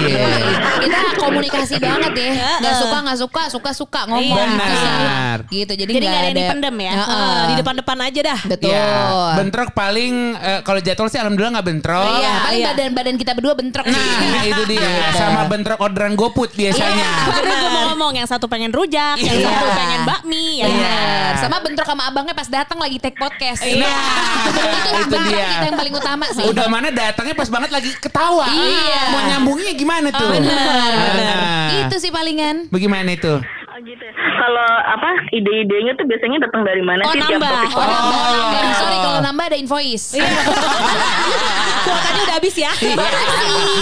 [0.84, 2.60] Kita komunikasi banget ya.
[2.60, 4.36] Gak suka gak suka, suka suka ngomong.
[4.36, 5.38] Benar.
[5.48, 5.72] Gitu.
[5.72, 6.92] Jadi, Jadi nggak ada yang dipendem ya?
[6.92, 7.24] Heeh.
[7.24, 8.40] Eh, di depan-depan aja dah.
[8.44, 8.68] Betul.
[8.68, 8.92] Ya,
[9.40, 12.04] bentrok paling eh, kalau jadwal sih alhamdulillah nggak bentrok.
[12.20, 12.68] Iya, paling iya.
[12.76, 13.84] badan-badan kita berdua bentrok.
[13.88, 14.88] Nah, itu dia.
[15.16, 17.32] Sama bentrok orderan GoFood biasanya.
[17.32, 19.48] Baru gue mau ngomong yang satu pengen rujak, yang Iya.
[19.48, 20.66] satu pengen bakmi, ya.
[20.68, 20.98] Iya.
[21.40, 23.64] Sama bentrok sama abangnya pas datang lagi take podcast.
[23.64, 25.48] Nah, itu bentrok dia.
[25.48, 26.44] kita yang paling utama sih.
[26.44, 28.46] Udah mana datangnya pas banget lagi ketawa.
[28.46, 29.02] Iya.
[29.08, 30.28] Mau nyambungnya gimana tuh?
[30.28, 31.12] Benar, Ah.
[31.12, 31.38] benar.
[31.84, 32.68] Itu sih palingan.
[32.68, 33.34] Bagaimana itu?
[33.66, 34.06] Oh gitu.
[34.36, 37.50] kalau apa ide-idenya tuh biasanya datang dari mana Oh, sih tiap nambah.
[37.58, 37.72] topik?
[37.72, 38.54] Oh, nambah.
[38.54, 40.06] Eh, sorry kalau nambah ada invoice.
[41.84, 42.70] Kuotanya udah habis ya.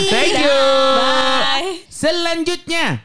[0.08, 0.56] Thank you.
[0.96, 1.72] Bye.
[1.86, 3.04] Selanjutnya.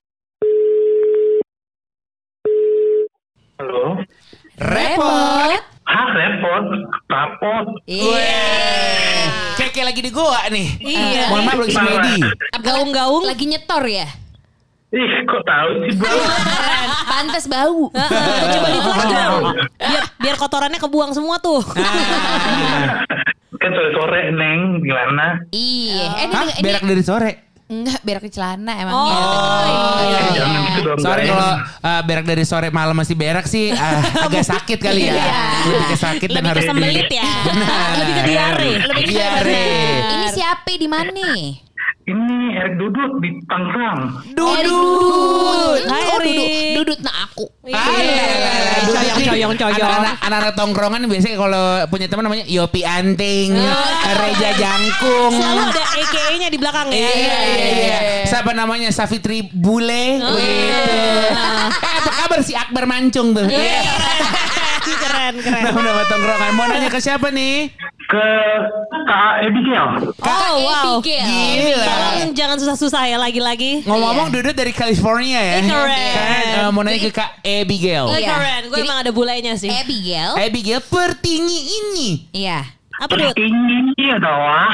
[3.58, 4.00] Halo.
[4.56, 5.62] Repot.
[5.88, 6.66] Hah repot,
[7.08, 7.66] rapot.
[9.56, 10.68] Kayak kayak lagi di goa nih.
[10.84, 11.24] Iya.
[11.32, 12.16] Mohon maaf lagi semedi.
[12.60, 13.24] Gaung-gaung.
[13.24, 14.08] Lagi nyetor ya?
[14.88, 16.00] Ih, kok tahu sih?
[17.12, 17.92] Pantes bau.
[17.92, 19.44] Heeh, Coba di flash dong.
[19.80, 21.60] Biar biar kotorannya kebuang semua tuh.
[21.76, 23.04] Ah.
[23.58, 25.44] kan sore-sore, Neng, gimana?
[25.52, 26.08] Iya.
[26.24, 26.46] Eh, Hah?
[26.52, 27.47] ini, Berak dari sore.
[27.68, 29.12] Enggak berak di celana emangnya.
[29.12, 30.18] Oh, iya.
[30.18, 31.52] Eh, jangan gitu dong, Sorry kalau
[31.84, 35.20] uh, berak dari sore malam masih berak sih uh, agak sakit kali ya.
[35.68, 37.32] Lebih ke sakit dan Lebih harus ke sembelit di- ya.
[37.44, 37.90] Benar.
[38.00, 38.72] Lebih ke diare.
[38.88, 39.66] Lebih ke Diare.
[40.00, 41.67] Ini siapa di mana nih?
[42.08, 44.24] Ini Erik Dudut di Tangsang.
[44.32, 45.80] Dudut.
[45.92, 46.48] Hai, Oh, dudut,
[46.80, 47.46] dudut nah aku.
[47.68, 47.84] Iya.
[48.88, 49.76] Coyong, coyong, coyong.
[49.76, 53.60] Anak-anak anak-anak tongkrongan biasanya kalau punya teman namanya Yopi Anting,
[54.24, 55.36] Reja Jangkung.
[55.36, 56.96] Selalu ada AKA-nya di belakang ya.
[56.96, 58.00] Iya, iya, iya.
[58.24, 58.88] Siapa namanya?
[58.96, 60.24] Safitri Bule.
[60.24, 60.40] Gitu.
[60.40, 61.28] Eh,
[61.76, 63.52] apa kabar si Akbar Mancung tuh?
[63.52, 63.84] Iya.
[64.96, 65.64] keren, keren.
[65.68, 66.52] Nama-nama tongkrongan.
[66.56, 67.76] Mau nanya ke siapa nih?
[68.08, 68.28] Ke
[69.04, 69.88] Kak Abigail.
[70.24, 71.00] Oh, wow.
[71.00, 71.28] Abigail.
[71.28, 71.84] Gila.
[71.84, 73.84] Tolong jangan susah-susah ya lagi-lagi.
[73.84, 75.56] Ngomong-ngomong Dudut dari California ya.
[75.60, 76.14] Keren.
[76.16, 78.08] Kan eh, mau nanya ke Kak Abigail.
[78.16, 78.32] Eh, Iya.
[78.32, 79.68] Keren, gue emang ada bulainya sih.
[79.68, 80.40] Abigail.
[80.40, 82.10] Abigail pertinggi ini.
[82.32, 82.64] Iya.
[82.98, 83.36] Apa Dut?
[83.36, 84.72] Ini adalah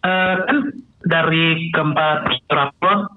[0.00, 0.56] eh, kan
[1.04, 3.12] dari keempat rapor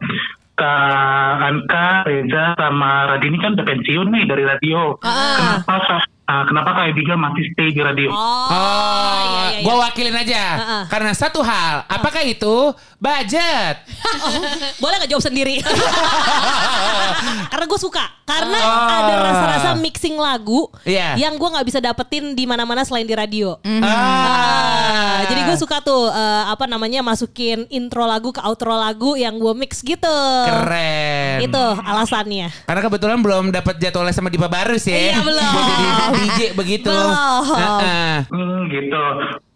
[0.59, 4.99] Kak Anka, Reza, sama Radini kan udah pensiun nih dari radio.
[4.99, 8.13] Kenapa Ah, kenapa Kak Abigail masih stay di radio?
[8.13, 8.21] Oh,
[8.53, 9.81] Oh, iya, iya, gue iya.
[9.81, 10.43] wakilin aja.
[10.61, 10.83] Heeh.
[10.85, 13.75] Karena satu hal, apakah itu budget?
[14.83, 15.63] Boleh gak jawab sendiri?
[17.51, 18.05] Karena gue suka.
[18.23, 18.85] Karena Oh.
[18.93, 21.17] ada rasa-rasa mixing lagu Iya.
[21.17, 23.57] yang gue nggak bisa dapetin di mana-mana selain di radio.
[23.65, 23.81] Ah.
[23.81, 29.35] Ah, jadi gue suka tuh eh, apa namanya masukin intro lagu ke outro lagu yang
[29.35, 30.17] gue mix gitu.
[30.45, 31.41] Keren.
[31.41, 32.53] Itu alasannya.
[32.63, 34.93] Karena kebetulan belum dapat jadwalnya sama Dipa Barus ya.
[34.93, 35.49] Iya, belum.
[35.49, 35.85] Jadi
[36.19, 36.91] DJ begitu.
[36.93, 37.43] Belum.
[37.49, 38.13] Heeh.
[38.29, 39.03] Hmm, gitu.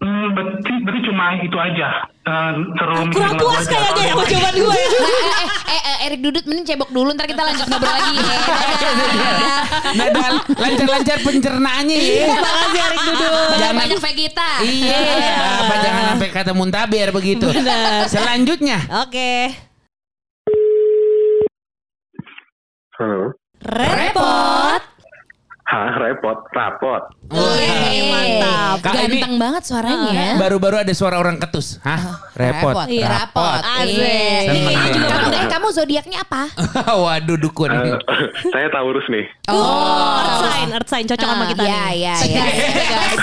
[0.04, 1.88] Hmm, berarti, berarti cuma itu aja.
[2.24, 3.72] Eh, seru Kurang puas aja.
[3.72, 4.90] kayaknya ya jawaban gue ya.
[5.00, 8.38] eh, eh, eh, Erik Dudut mending cebok dulu ntar kita lanjut ngobrol lagi ya.
[9.94, 12.36] Nah, dan lancar-lancar pencernaannya ya.
[12.36, 13.48] Makasih Arik Dudut.
[13.56, 14.50] Jangan banyak Vegeta.
[14.60, 15.00] Iya,
[15.62, 17.48] apa jangan sampai kata muntaber begitu.
[17.48, 18.04] Benar.
[18.06, 19.56] Selanjutnya, Oke.
[22.94, 23.32] Halo.
[23.64, 24.82] Repot.
[25.74, 27.02] Hah, repot, rapot.
[27.34, 28.78] Wih, mantap.
[28.80, 30.30] Kak, ini- Ganteng banget suaranya ya.
[30.44, 31.82] baru-baru ada suara orang ketus.
[31.82, 32.30] Hah?
[32.32, 32.86] Repot.
[32.86, 33.58] Iya, rapot.
[33.58, 33.98] Seneng Asik.
[33.98, 34.78] nih.
[35.04, 36.42] Kamu eh, kamu zodiaknya apa?
[37.04, 37.70] Waduh dukun.
[37.70, 37.98] Eh,
[38.48, 39.26] saya Taurus nih.
[39.50, 39.58] Oh,
[40.22, 41.94] earth sign, earth sign cocok sama kita Iya, nih.
[41.96, 42.44] iya, iya.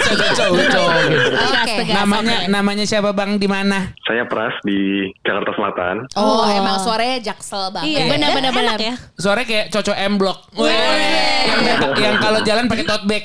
[0.00, 0.88] Cocok-cocok.
[1.30, 1.74] Oke.
[1.88, 3.94] Namanya namanya siapa Bang di mana?
[4.02, 5.96] Saya Pras di Jakarta Selatan.
[6.14, 7.86] Oh, emang suaranya jaksel banget.
[7.88, 8.76] Iya, Benar, benar, benar.
[8.76, 8.94] ya.
[9.14, 10.50] Suara kayak Coco M Block.
[10.50, 13.24] Yang, yang kalau jalan pakai tote bag.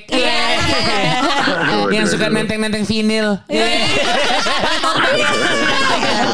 [1.88, 3.40] yang suka nenteng-nenteng vinil.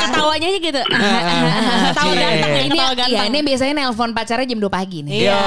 [0.02, 0.82] Ketawanya aja gitu.
[0.82, 2.18] Ketawa Iya.
[2.18, 3.26] ganteng ya, Ini, ketawa iya, ganteng.
[3.30, 5.14] ini biasanya nelpon pacarnya jam 2 pagi nih.
[5.28, 5.40] Iya.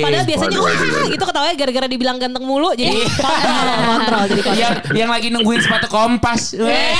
[0.00, 0.72] Padahal biasanya wah
[1.10, 3.08] itu ketawanya gara-gara dibilang ganteng mulu jadi Iya.
[3.12, 4.62] kontrol, jadi kontrol.
[4.62, 6.56] yang yang lagi nungguin sepatu kompas.
[6.56, 6.94] Weh.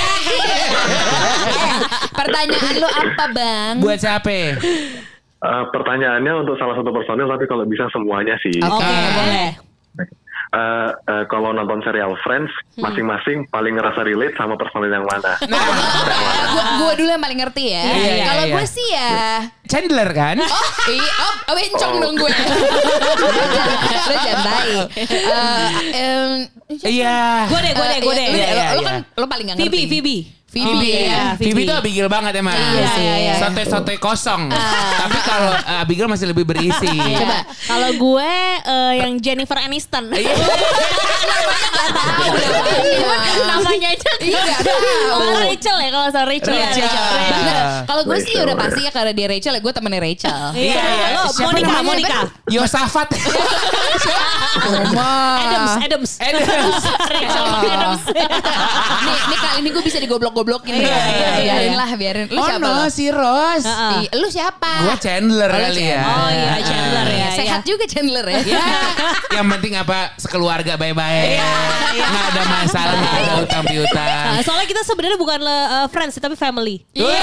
[2.11, 3.73] Pertanyaan lu apa, Bang?
[3.81, 4.61] Buat siapa?
[5.35, 8.55] Eh, pertanyaannya untuk salah satu personil, tapi kalau bisa semuanya sih.
[8.57, 9.11] Oke, Ah.
[9.13, 9.49] boleh.
[10.55, 12.47] Eh, eh, kalau nonton serial Friends,
[12.79, 15.35] masing-masing paling ngerasa relate sama personil yang mana?
[16.55, 17.83] gua, gua dulu yang paling ngerti ya.
[17.83, 18.53] Iya, iya, Kalau iya.
[18.55, 19.11] gue sih ya
[19.67, 20.37] Chandler kan?
[20.39, 21.11] Oh, iya,
[21.49, 22.31] oh, bencong dong gue.
[24.47, 24.87] Baik.
[24.95, 26.31] Eh, em,
[26.81, 27.45] Iya.
[27.45, 28.27] Gue deh, gue deh, gue deh.
[28.31, 28.81] Iya, iya, iya.
[28.81, 30.17] kan lu paling gak Phoebe, ngerti.
[30.55, 30.71] Phoebe.
[30.71, 31.03] Phoebe.
[31.03, 32.55] Iya, Phoebe tuh Abigail banget emang.
[32.55, 33.03] Iya sih.
[33.03, 33.35] Iya, iya.
[33.43, 34.47] Sote-sote kosong.
[34.95, 36.95] Tapi kalau uh, Abigail masih lebih berisi.
[36.95, 37.43] Coba.
[37.43, 38.31] Kalau gue
[38.63, 40.15] eh, yang Jennifer Aniston.
[40.15, 40.31] Iya.
[43.51, 44.11] Namanya aja.
[44.23, 44.39] Iya,
[45.43, 46.55] Rachel ya kalau salah Rachel.
[46.55, 46.71] ya.
[46.71, 46.87] Rachel.
[46.87, 48.47] Nah, kalau gue sih Rachel.
[48.47, 50.39] udah pasti ya karena dia Rachel ya gue temennya Rachel.
[50.55, 51.07] Iya, iya.
[51.19, 51.83] Lo, Monica?
[51.83, 52.19] Monica.
[52.47, 53.11] Yosafat.
[54.55, 56.11] Adams, Adams.
[56.23, 56.79] Adams.
[57.11, 58.01] Rachel Adams.
[59.03, 59.99] nih, kali ini gue bisa
[60.45, 60.73] digoblok-goblokin.
[60.77, 60.85] nih.
[60.85, 61.75] Iya, iya, iya, biarin iya.
[61.75, 62.25] lah, biarin.
[62.29, 62.85] Lu Oh siapa no, lu?
[62.93, 63.65] si Rose.
[63.65, 63.93] Heeh.
[63.97, 64.71] Ih, Lu siapa?
[64.85, 66.01] Gue Chandler Oh, kali ya.
[66.05, 67.29] Oh iya, Chandler ya.
[67.35, 67.67] Sehat iya.
[67.67, 68.39] juga Chandler ya.
[68.45, 68.67] Ya,
[69.41, 71.39] yang penting apa sekeluarga baik-baik.
[71.95, 74.25] Nggak ada masalah, nggak ada utang piutang.
[74.35, 76.85] Nah, soalnya kita sebenarnya bukan uh, friends tapi family.
[76.93, 77.19] Iya.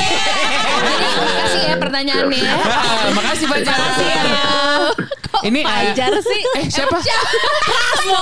[0.82, 2.52] Jadi makasih ya pertanyaannya.
[3.18, 3.68] Makasih banyak.
[3.70, 4.22] Makasih ya.
[5.48, 6.42] Ini Fajar sih.
[6.60, 6.98] Eh siapa?
[7.00, 8.20] Semua.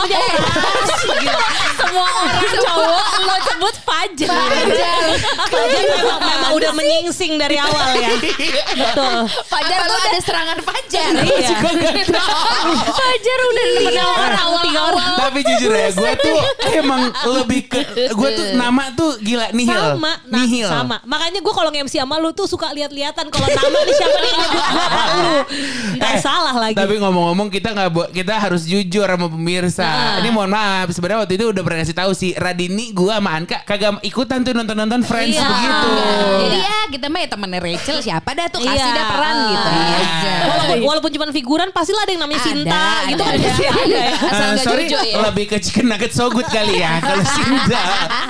[1.80, 2.88] Semua orang cowok
[3.20, 4.28] lo sebut Fajar.
[4.30, 5.02] Fajar.
[5.50, 8.10] Fajar memang, memang udah menyingsing dari awal ya.
[8.78, 9.18] Betul.
[9.48, 11.10] Fajar tuh ada serangan Fajar.
[11.20, 11.56] Iya.
[12.94, 13.98] Fajar udah dari
[14.38, 15.12] awal tiga orang.
[15.18, 16.38] Tapi jujur ya, gue tuh
[16.78, 17.02] emang
[17.40, 19.74] lebih ke gue tuh nama tuh gila nihil.
[19.96, 20.68] Sama, nah, nihil.
[20.68, 20.96] sama.
[21.04, 24.34] Makanya gue kalau nge-MC sama lu tuh suka lihat-lihatan kalau nama nih siapa nih.
[25.98, 26.76] Ntar Eh, salah lagi.
[26.76, 29.82] Tapi ngomong-ngomong kita nggak kita harus jujur sama pemirsa.
[29.82, 30.16] Nah.
[30.18, 33.58] Ini mohon maaf sebenarnya waktu itu udah pernah kasih tahu sih Radini gua sama Anka
[33.62, 35.44] kagak ikutan tuh nonton-nonton Friends Iya.
[35.44, 35.90] begitu.
[36.40, 38.92] Jadi ya kita mah ya temennya Rachel siapa dah tuh kasih Iya.
[38.92, 39.96] dah peran gitu Iya.
[39.96, 40.32] aja.
[40.42, 43.46] walaupun, walaupun cuma figuran pasti lah ada yang namanya Ada, Sinta gitu ada, kan ada.
[43.46, 44.08] pasti ada ya.
[44.30, 45.16] Asal Eh, nggak sorry jojo ya.
[45.22, 47.82] lebih ke chicken nugget so good kali ya kalau Sinta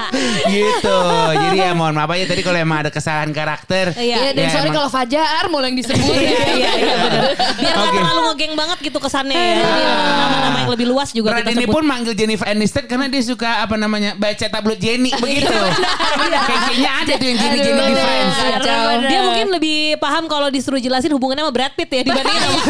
[0.50, 0.98] gitu
[1.32, 4.16] jadi ya mohon maaf aja tadi kalau emang ada kesalahan karakter Iya.
[4.16, 6.20] Iya dan Ya, sorry kalau Fajar mulai yang disebut ya.
[6.50, 7.22] Iya iya benar.
[7.54, 7.96] Biar nggak Oke.
[7.96, 9.56] terlalu ngegeng banget gitu kesannya ya.
[9.56, 11.72] Jadi nama-nama yang lebih luas juga kita Radini sebut.
[11.72, 15.48] pun manggil Jennifer Aniston karena dia suka apa namanya baca tabloid Jenny begitu.
[15.48, 18.36] Kayak- Kayaknya ada tuh yang Jenny Jenny di Aduh, Friends.
[18.36, 18.82] kacau.
[19.02, 22.60] Dia mungkin lebih paham kalau disuruh jelasin hubungannya sama Brad Pitt ya dibandingin sama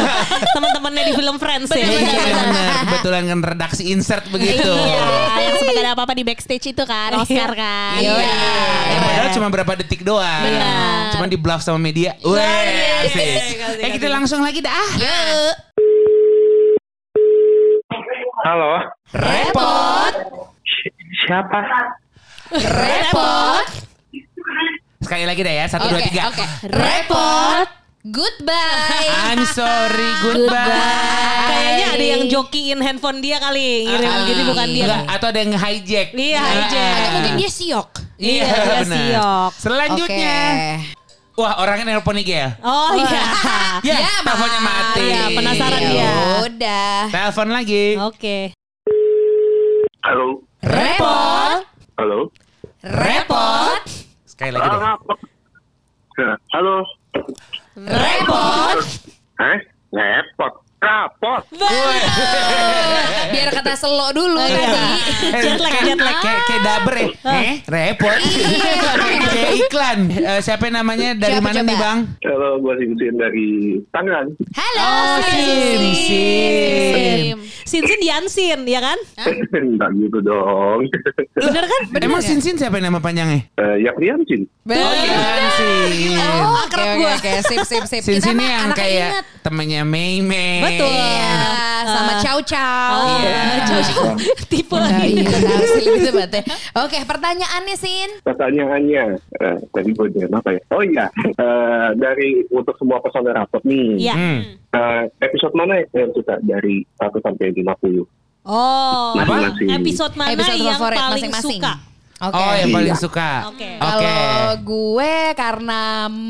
[0.56, 1.82] teman-temannya di film Friends ya.
[1.82, 1.98] Iya
[2.38, 2.70] benar.
[2.80, 4.70] Kebetulan kan redaksi insert begitu.
[4.70, 5.02] Iya,
[5.42, 7.98] yang sempat ada apa-apa di backstage itu kan, Oscar kan.
[7.98, 8.14] Iya.
[9.00, 10.42] Padahal cuma berapa detik doang.
[10.42, 11.12] Benar.
[11.12, 12.14] Cuma di bluff sama media.
[12.20, 13.80] Asik.
[13.80, 14.86] Eh kita langsung lagi dah.
[18.40, 18.80] Halo,
[19.12, 20.14] Repot.
[20.62, 21.60] si- siapa?
[22.50, 23.66] Repot.
[25.00, 25.64] Sekali lagi dah ya.
[25.66, 26.22] Satu, dua, Oke, tiga.
[26.28, 26.44] oke.
[26.66, 27.68] Repot.
[28.00, 29.08] Goodbye.
[29.28, 31.44] I'm sorry, goodbye.
[31.46, 34.84] Kayaknya ada yang jokiin handphone dia kali, ngirim Ah, jadi bukan dia.
[34.88, 36.08] Enggak, atau ada yang hijack.
[36.10, 36.94] Iya, hijack.
[36.96, 37.88] Atau mungkin dia siok.
[38.16, 39.04] Iya, dia benar.
[39.04, 39.52] siok.
[39.60, 40.38] Selanjutnya.
[41.40, 42.52] Wah, orangnya nelpon nih, Gel.
[42.60, 43.24] Oh iya.
[43.88, 45.00] Ya, Ya, teleponnya mati.
[45.08, 45.96] Iya, penasaran dia.
[46.04, 46.98] Ya Udah.
[47.08, 47.84] Telepon lagi.
[47.96, 48.38] Oke.
[50.04, 51.64] Halo, Repot.
[51.96, 52.28] halo.
[52.84, 53.80] Repot.
[54.28, 54.80] Sekali lagi deh.
[56.52, 56.84] Halo.
[57.80, 58.76] Repot.
[59.40, 60.52] Eh, ngepot.
[60.80, 61.44] Rapot.
[63.30, 64.64] Biar kata selo dulu Iya.
[64.64, 64.80] tadi.
[65.38, 66.16] Jet lag, jet lag.
[66.18, 67.08] Kayak kayak daber ya.
[67.30, 68.16] Eh, repot.
[69.28, 69.98] kayak iklan.
[70.10, 71.12] Eh, siapa namanya?
[71.14, 71.68] Dari Siapa mana coba?
[71.68, 71.98] nih, Bang?
[72.22, 73.48] Halo, gue Sinsin dari
[73.90, 74.28] Tangerang.
[74.50, 74.80] Halo.
[74.82, 75.16] Oh,
[76.00, 77.36] Sim.
[77.62, 78.98] Sinsin Yansin, ya kan?
[79.54, 80.80] Enggak gitu dong.
[81.36, 81.82] Bener kan?
[81.98, 83.46] Emang Sinsin siapa nama panjangnya?
[83.52, 84.48] Eh, Yakrian Sin.
[84.66, 84.92] Oh,
[85.92, 86.24] iya.
[86.40, 87.14] Oh, Akrab gua.
[87.14, 88.00] oke sip sip sip.
[88.00, 89.24] Sinsin Kita ini mah yang anak kayak ingat.
[89.40, 90.62] temennya Mei Mei.
[90.72, 90.88] Betul.
[90.88, 91.34] Iya,
[91.82, 92.18] sama Ah.
[92.20, 92.90] Chow Chow.
[92.92, 93.40] Oh, Iya.
[93.62, 94.04] Chow Chow.
[94.50, 95.12] Tipe Nah, lagi.
[95.16, 96.10] iya, tahu sih gitu.
[96.76, 98.10] Oke, pertanyaannya Sin.
[98.20, 99.04] Pertanyaannya,
[99.36, 100.60] eh, tadi gue jawab apa ya?
[100.70, 104.14] Oh iya, eh, dari untuk semua personel rapot nih, Iya.
[104.14, 104.38] Hmm.
[104.70, 108.06] eh, episode mana yang suka dari 1 sampai 50?
[108.42, 109.68] Oh, Masing-masing.
[109.70, 111.60] episode mana Episode yang paling masing-masing.
[111.60, 111.72] suka?
[112.20, 112.36] Oke.
[112.36, 113.00] Oh, yang paling Iya.
[113.00, 113.30] suka.
[113.48, 113.80] Oke.
[113.80, 113.80] Oke.
[113.80, 115.80] Kalau gue karena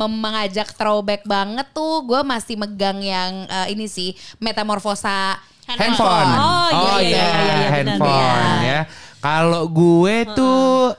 [0.07, 5.35] mengajak throwback banget tuh, gue masih megang yang eh, ini sih metamorfosa
[5.67, 6.31] handphone.
[6.31, 7.71] Oh, iya, iya, iya, iya, benar.
[7.75, 8.81] handphone ya.
[9.19, 10.95] Kalau gue tuh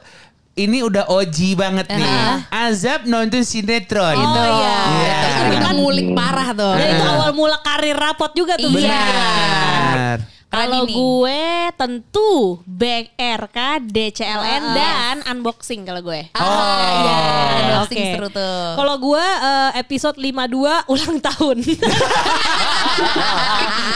[0.54, 2.12] ini udah OG banget nih.
[2.52, 4.14] Azab nonton sinetron.
[4.14, 4.28] Oh,
[4.60, 4.76] iya.
[4.92, 5.16] Iya.
[5.16, 6.76] Itu kan kita ngulik parah tuh.
[6.76, 8.68] Dan itu awal mula karir rapot juga tuh.
[8.70, 8.92] Iya.
[8.92, 10.18] Benar.
[10.52, 12.32] Kalau gue tentu
[12.68, 14.76] Back RK, DCLN Ah.
[14.76, 16.28] dan unboxing kalau gue.
[16.34, 17.20] Ah, Oh, iya.
[17.72, 18.12] Unboxing oke.
[18.12, 18.60] seru tuh.
[18.76, 20.52] Kalau gue eh, episode 52
[20.86, 21.58] ulang tahun.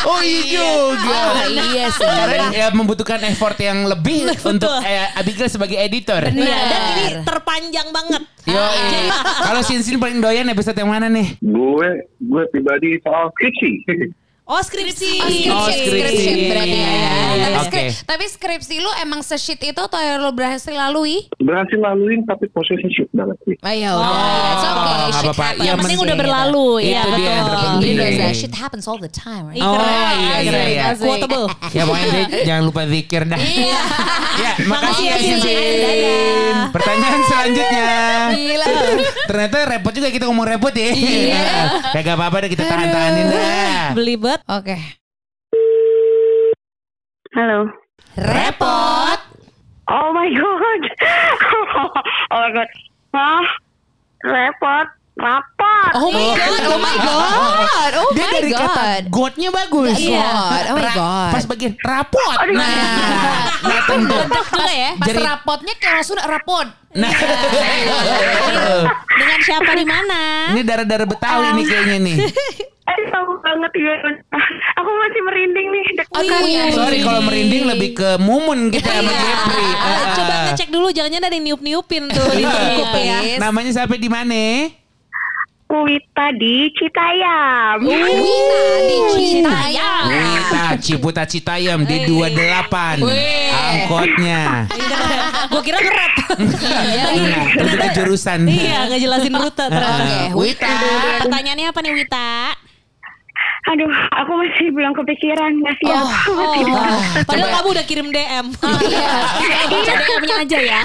[0.05, 1.17] Oh iya juga.
[1.35, 2.05] Oh, iya sih.
[2.05, 6.21] Karena ya membutuhkan effort yang lebih untuk eh, Abigail sebagai editor.
[6.25, 6.31] Iya,
[6.63, 8.23] dan ini terpanjang banget.
[8.45, 8.61] Yo,
[9.41, 11.35] kalau Sinsin paling doyan episode yang mana nih?
[11.41, 13.71] Gue, gue pribadi soal skripsi.
[14.45, 15.10] Oh skripsi.
[15.49, 16.31] Oh, skripsi.
[16.45, 17.01] berarti ya.
[17.36, 17.65] Tapi, Oke.
[17.65, 21.25] skrip- tapi skripsi lu emang se-shit itu atau yang lu berhasil lalui?
[21.36, 23.58] Berhasil laluin tapi prosesnya shoot banget sih.
[23.58, 24.05] Oh ya udah.
[24.05, 24.77] It's okay.
[24.86, 25.43] nggak Shit apa-apa.
[25.43, 25.65] happens.
[25.65, 27.49] Yang penting udah berlalu, Itu ya, dia yang betul.
[27.49, 27.95] terpenting.
[27.97, 29.43] Because uh, shit happens all the time.
[29.47, 29.58] Right?
[29.60, 30.84] Oh, keren, iya, iya, iya.
[30.95, 31.45] Quotable.
[31.71, 33.39] Ya pokoknya dia jangan lupa zikir dah.
[33.39, 33.81] Iya.
[34.36, 35.55] Ya, makasih ya Sinsin.
[35.55, 36.67] Dadah.
[36.69, 37.88] Pertanyaan selanjutnya.
[38.29, 38.67] Gila.
[39.25, 40.91] Ternyata repot juga kita ngomong repot ya.
[40.91, 41.43] Iya.
[41.95, 43.95] Kagak apa-apa deh kita tahan-tahanin dah.
[44.35, 44.41] Belibet.
[44.51, 44.77] Oke.
[47.35, 47.59] Halo.
[48.15, 49.19] Repot.
[49.85, 50.81] Oh my god.
[52.31, 52.69] oh my god.
[53.13, 53.45] Hah?
[54.23, 54.87] Repot.
[55.15, 55.95] Rapat.
[55.95, 56.61] Oh my god.
[56.67, 57.91] Oh my god.
[57.95, 59.03] Oh Dia my dari kata god.
[59.07, 59.95] godnya bagus.
[59.95, 60.27] Iya.
[60.27, 60.63] God.
[60.67, 61.31] Oh my god.
[61.31, 62.37] Pas bagian rapot.
[62.51, 64.19] Nah, kelihatan tuh.
[64.27, 64.91] juga ya.
[64.99, 66.67] Pas Jadi- rapotnya kayak langsung rapot.
[66.95, 67.11] Nah,
[69.19, 70.51] Dengan siapa di mana?
[70.51, 72.17] ini darah-darah Betawi nih kayaknya nih.
[72.85, 73.93] Aduh, tahu banget ya.
[74.77, 75.85] Aku masih merinding nih.
[76.13, 76.63] Oh, iya.
[76.69, 79.19] Sorry kalau merinding lebih ke mumun kita sama Iya.
[79.19, 79.69] Jeffrey.
[79.73, 83.19] Ah, Coba ngecek dulu jangan-jangan ada yang niup-niupin tuh di tengkup ya.
[83.25, 83.39] Yes.
[83.41, 84.69] Namanya siapa di mana?
[85.65, 87.81] Wita di Citayam.
[87.81, 90.03] Wita di Citayam.
[90.07, 93.01] Wita Ciputa Citayam di 28
[93.49, 94.69] angkotnya.
[95.49, 96.11] Gue kira ngerap.
[96.37, 98.45] Nah, ternyata jurusan.
[98.45, 100.05] Iya, nggak jelasin rute ternyata.
[100.05, 100.69] Ah, Wita.
[101.25, 102.29] Pertanyaannya apa nih Wita?
[103.65, 105.51] Aduh, aku masih belum kepikiran.
[105.58, 106.06] Nggak siap.
[106.06, 108.45] Aku masih Oh, padahal kamu udah kirim DM.
[108.86, 109.10] Iya.
[109.73, 110.82] Baca DM-nya aja ya.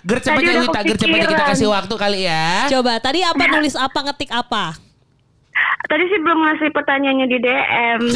[0.00, 2.64] Ger cepat ya udah Wita, Ger cepat ya, kita kasih waktu kali ya.
[2.68, 4.72] Coba tadi apa nulis apa ngetik apa?
[5.82, 8.00] Tadi sih belum ngasih pertanyaannya di DM.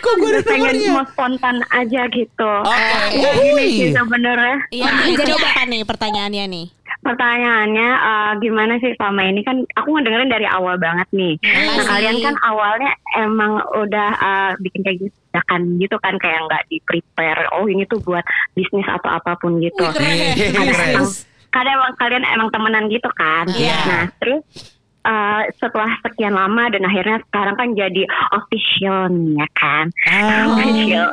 [0.00, 0.90] Kok gue ada Pengen nomornya?
[0.94, 2.52] mau spontan aja gitu.
[2.62, 3.12] Oke.
[3.12, 3.92] Gini sih Wih.
[3.92, 4.56] sebenarnya.
[4.70, 6.66] Iya, jadi apa nih pertanyaannya nih?
[7.04, 11.36] Pertanyaannya eh, gimana sih selama ini kan aku ngedengerin dari awal banget nih.
[11.44, 11.88] Nah, Makasih.
[11.92, 12.90] kalian kan awalnya
[13.20, 17.44] emang udah eh, bikin kayak gitu kan gitu kan kayak nggak di prepare.
[17.52, 18.24] Oh ini tuh buat
[18.56, 19.84] bisnis atau apa pun gitu.
[19.84, 20.32] Keren.
[20.56, 21.06] Kadang,
[21.52, 23.44] kadang emang kalian emang temenan gitu kan.
[23.52, 23.76] Iya.
[23.84, 24.42] Nah terus
[25.04, 29.84] eh, setelah sekian lama dan akhirnya sekarang kan jadi official nih ya kan.
[30.08, 30.48] Ah.
[30.56, 31.08] Official.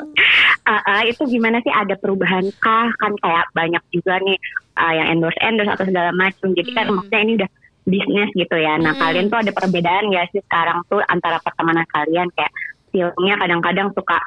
[0.62, 2.88] Eh, eh, itu gimana sih ada perubahan kah?
[2.96, 4.40] Kan kayak banyak juga nih
[4.78, 6.54] eh, yang endorse endorse atau segala macam.
[6.54, 7.50] Jadi kan maksudnya ini udah
[7.90, 8.78] bisnis gitu ya.
[8.78, 12.54] Nah kalian tuh ada perbedaan gak sih sekarang tuh antara pertemanan kalian kayak
[12.92, 14.20] filmnya kadang-kadang suka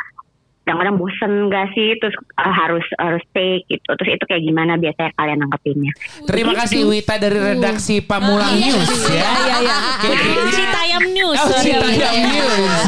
[0.64, 5.12] kadang-kadang bosen gak sih terus eh, harus harus take gitu terus itu kayak gimana biasanya
[5.14, 5.92] kalian nanggepinnya
[6.24, 9.22] Terima kasih Wita dari redaksi Pamulang News ya.
[9.44, 9.76] Iya, iya.
[10.00, 11.36] Kayaknya- Citayam News.
[11.36, 11.48] Oh.
[11.58, 12.80] Citayam News.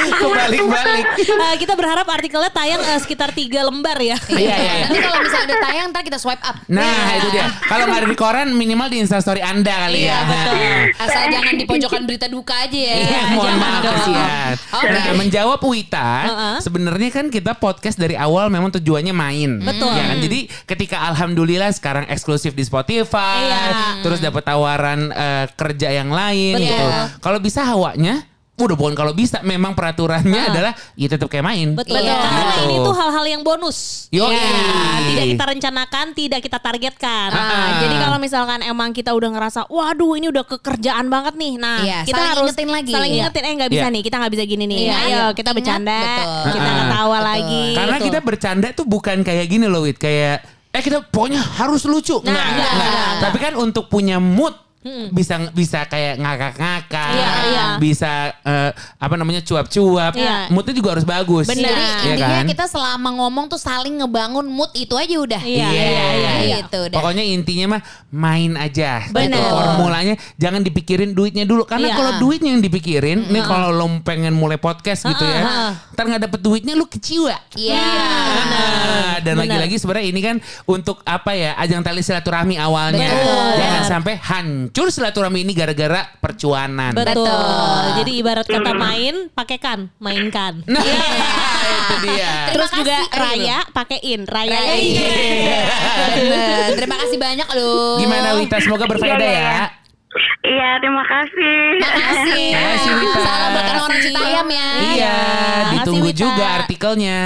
[0.20, 1.06] Kebalik-balik.
[1.18, 4.16] Eh, kita berharap artikelnya tayang eh, sekitar tiga lembar ya.
[4.30, 4.86] Iya, iya, iya.
[4.86, 6.56] Nanti kalau misalnya ada tayang ntar kita swipe up.
[6.66, 6.84] Nah
[7.16, 7.46] itu dia.
[7.62, 10.20] Kalau nggak ada di koran minimal di instastory anda kali Iya ya.
[10.24, 10.56] betul.
[10.98, 12.94] Asal jangan di pojokan berita duka aja ya.
[13.00, 14.54] Iya, mohon maaf kasihan.
[14.72, 14.88] Oke.
[14.88, 16.10] Nah, menjawab Wita.
[16.60, 19.50] Sebenarnya kan kita podcast dari awal memang tujuannya main.
[19.58, 19.90] Betul.
[19.90, 20.18] Ya kan?
[20.20, 24.04] Jadi ketika alhamdulillah sekarang eksklusif di Spotify, Iya.
[24.06, 26.68] terus dapat tawaran eh, kerja yang lain Betul.
[26.70, 26.86] gitu.
[27.18, 28.22] Kalau bisa hawanya
[28.62, 30.50] Udah bukan kalau bisa, memang peraturannya Heeh.
[30.50, 31.72] adalah ya tetap kayak main.
[31.72, 31.96] Betul.
[31.96, 32.14] Iya.
[32.14, 32.62] Karena Gitu.
[32.66, 33.78] ini tuh hal-hal yang bonus.
[34.10, 34.30] Yoi.
[34.30, 34.44] Ya,
[35.02, 37.28] tidak kita rencanakan, tidak kita targetkan.
[37.30, 37.68] Nah, Ah.
[37.80, 41.52] jadi kalau misalkan emang kita udah ngerasa, waduh ini udah kekerjaan banget nih.
[41.56, 42.92] Nah, Iya, kita saling harus ingetin lagi.
[42.92, 43.20] Saling Iya.
[43.24, 43.92] ingetin, eh nggak bisa Iya.
[43.92, 44.78] nih, kita nggak bisa gini nih.
[44.80, 46.52] Iya, Ayo ayo, kita bercanda, betul.
[46.52, 46.76] kita Ah.
[46.76, 47.28] ketawa Betul.
[47.30, 47.64] lagi.
[47.72, 48.06] Karena Betul.
[48.06, 50.36] kita bercanda tuh bukan kayak gini loh Wit, kayak
[50.70, 52.20] eh kita pokoknya harus lucu.
[52.20, 52.90] Nah, Nggak, enggak, nggak.
[52.90, 53.12] enggak.
[53.20, 54.54] Tapi kan untuk punya mood
[55.10, 57.66] bisa bisa kayak ngakak-ngakak, Iya, iya.
[57.80, 58.12] bisa
[58.44, 60.12] eh, apa namanya cuap-cuap.
[60.14, 60.52] Iya.
[60.52, 61.46] Moodnya juga harus bagus.
[61.48, 61.70] Bener.
[61.70, 62.46] Jadi Iya intinya kan?
[62.48, 65.42] kita selama ngomong tuh saling ngebangun mood itu aja udah.
[65.42, 66.56] Iya, iya, iya, iya.
[66.64, 66.98] Gitu udah.
[67.00, 69.06] Pokoknya intinya mah main aja.
[69.10, 69.38] Bener.
[69.38, 69.48] Gitu.
[69.50, 71.96] Formulanya jangan dipikirin duitnya dulu karena Iya.
[71.96, 76.40] kalau duitnya yang dipikirin, nih kalau lo pengen mulai podcast gitu ya, ntar nggak dapet
[76.40, 77.36] duitnya lu kecewa.
[77.56, 77.80] Iya.
[77.80, 79.46] Ah, dan Benar.
[79.46, 83.50] lagi-lagi sebenarnya ini kan untuk apa ya ajang tali silaturahmi awalnya Betul.
[83.58, 87.26] jangan sampai hancur silaturahmi ini gara-gara percuanan Betul.
[87.30, 87.84] Betul.
[88.00, 90.62] Jadi ibarat kata main, pakaikan, mainkan.
[90.70, 93.20] nah itu dia Terus juga kasih.
[93.20, 94.58] raya pakein, raya.
[94.74, 95.62] Iya.
[96.18, 96.68] Bener.
[96.76, 97.98] Terima kasih banyak loh.
[98.00, 99.79] gimana Wita semoga berfaedah ya
[100.42, 102.48] iya terima kasih Makasih.
[102.50, 103.18] Makasih, Wita.
[103.20, 104.68] Salam buat orang Citayam ya.
[104.90, 105.16] iya
[105.72, 106.18] ditunggu Wita.
[106.18, 107.18] juga artikelnya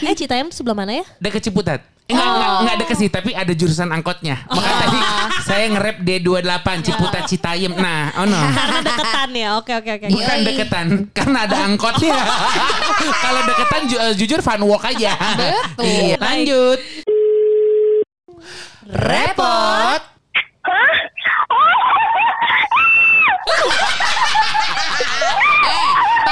[0.00, 1.04] eh Citayam sebelah mana ya?
[1.18, 4.42] Deket Ciputat Enggak, enggak, enggak deket sih, tapi ada jurusan angkotnya.
[4.50, 4.98] Makanya tadi
[5.46, 7.70] saya nge-rap D28 Ciputat Citayam.
[7.70, 8.34] Nah, oh no.
[8.50, 9.48] Karena deketan ya.
[9.54, 10.06] Oke oke oke.
[10.10, 10.46] Bukan Yoi.
[10.50, 12.18] deketan, karena ada angkotnya.
[13.22, 15.14] Kalau deketan ju- eh, jujur fun walk aja.
[15.78, 15.86] Betul.
[15.86, 16.78] Iya, lanjut.
[18.90, 20.02] Repot.
[20.60, 20.96] Eh,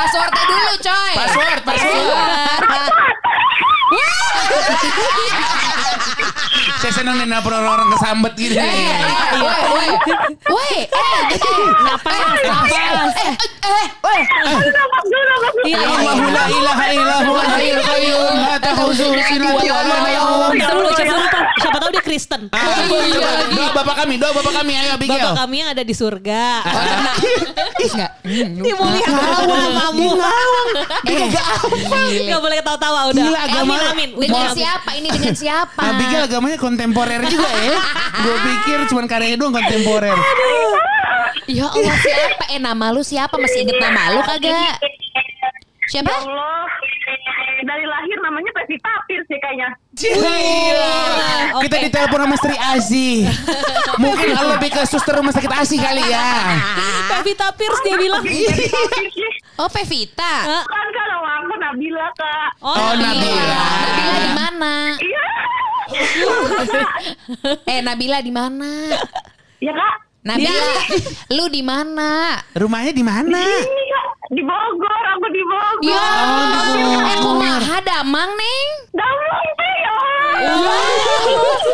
[0.09, 1.13] passwordnya dulu coy.
[1.21, 2.93] Password, password.
[6.79, 8.55] Saya seneng nih orang-orang kesambet gitu.
[8.57, 9.89] Woi, woi.
[10.49, 11.27] Woi, eh, eh,
[11.85, 12.71] Napas, napas.
[12.71, 13.03] Iya,
[15.75, 20.53] Allahu la ilaha illa huwa hayyul qayyum la ta'khudhuhu sinatun wa la nawm.
[21.59, 22.47] Siapa tahu dia Kristen.
[22.49, 25.19] Coba, Doa Bapak kami, doa Bapak kami, ayo Abigail.
[25.19, 26.63] Bapak kami yang ada di surga.
[27.83, 28.11] Ih, enggak.
[28.63, 29.13] Dimuliakan
[29.51, 30.11] namamu.
[32.29, 33.25] Gak boleh ketawa-tawa udah.
[33.27, 34.15] Gila, agama amin.
[34.15, 34.91] Dengan siapa?
[34.95, 35.83] Ini dengan siapa?
[35.83, 37.79] Abigail agamanya kontemporer juga ya.
[38.23, 40.17] Gue pikir cuma karyanya doang kontemporer.
[41.49, 42.43] Ya Allah siapa?
[42.53, 43.35] Eh nama lu siapa?
[43.41, 44.79] Masih inget nama lu kagak?
[45.89, 46.13] Siapa?
[46.13, 46.69] Allah
[47.65, 49.71] dari lahir namanya Pevita Pierce sih kayaknya.
[49.97, 50.95] Gila.
[51.65, 53.11] Kita ditelepon sama Sri Asi.
[54.03, 56.29] Mungkin lebih ke suster rumah sakit Asi kali ya.
[57.09, 58.23] Pevita Pierce dia bilang.
[59.59, 60.63] Oh Pevita.
[60.63, 62.51] Kan kalau aku Nabila kak.
[62.63, 63.65] Oh, Nabila.
[63.81, 64.73] Nabila di mana?
[65.01, 65.27] Iya.
[67.73, 68.93] Eh Nabila di mana?
[69.59, 69.95] Ya kak.
[70.21, 70.69] Nabila,
[71.33, 72.37] lu di mana?
[72.53, 73.41] Rumahnya di mana?
[73.41, 75.05] Ini kak di Bogor.
[75.17, 75.85] Aku di Bogor.
[75.85, 76.05] Ya,
[76.79, 78.69] Oh, eh kumaha damang neng?
[78.93, 79.97] Damang teh ya.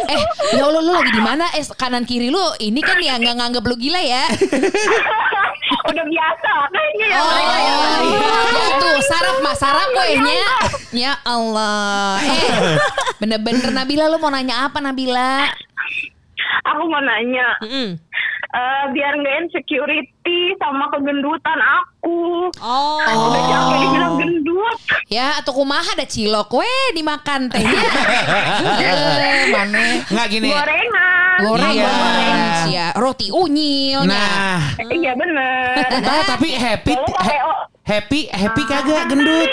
[0.07, 0.23] Eh,
[0.55, 1.45] ya Allah lu lagi di mana?
[1.53, 4.25] Eh kanan kiri lu ini kan ya nggak nganggap lu gila ya?
[5.91, 7.19] Udah biasa kayaknya ya.
[7.19, 7.39] Oh,
[8.55, 10.49] ya tuh sarap mas sarap kuenya.
[10.95, 12.23] Ya Allah.
[12.23, 12.79] Eh,
[13.19, 15.51] bener-bener Nabila lu mau nanya apa Nabila?
[16.65, 17.49] Aku mau nanya.
[17.61, 17.89] Mm-mm.
[18.55, 22.49] Eh, biar nggak insecurity sama kegendutan aku.
[22.57, 23.03] Oh.
[23.03, 24.79] Udah capek dibilang gendut.
[25.07, 27.75] Ya atau kumaha ada cilok we dimakan tehnya.
[28.85, 29.83] Eh, mana?
[30.07, 30.49] Nggak gini.
[30.49, 31.13] Gorengan.
[31.35, 31.91] Goreng, Iya.
[31.91, 32.39] goreng,
[32.71, 32.87] ya.
[32.95, 34.07] roti unyil.
[34.07, 35.75] Nah, Iya bener.
[35.99, 36.95] nah tapi happy
[37.83, 39.51] happy happy kagak gendut.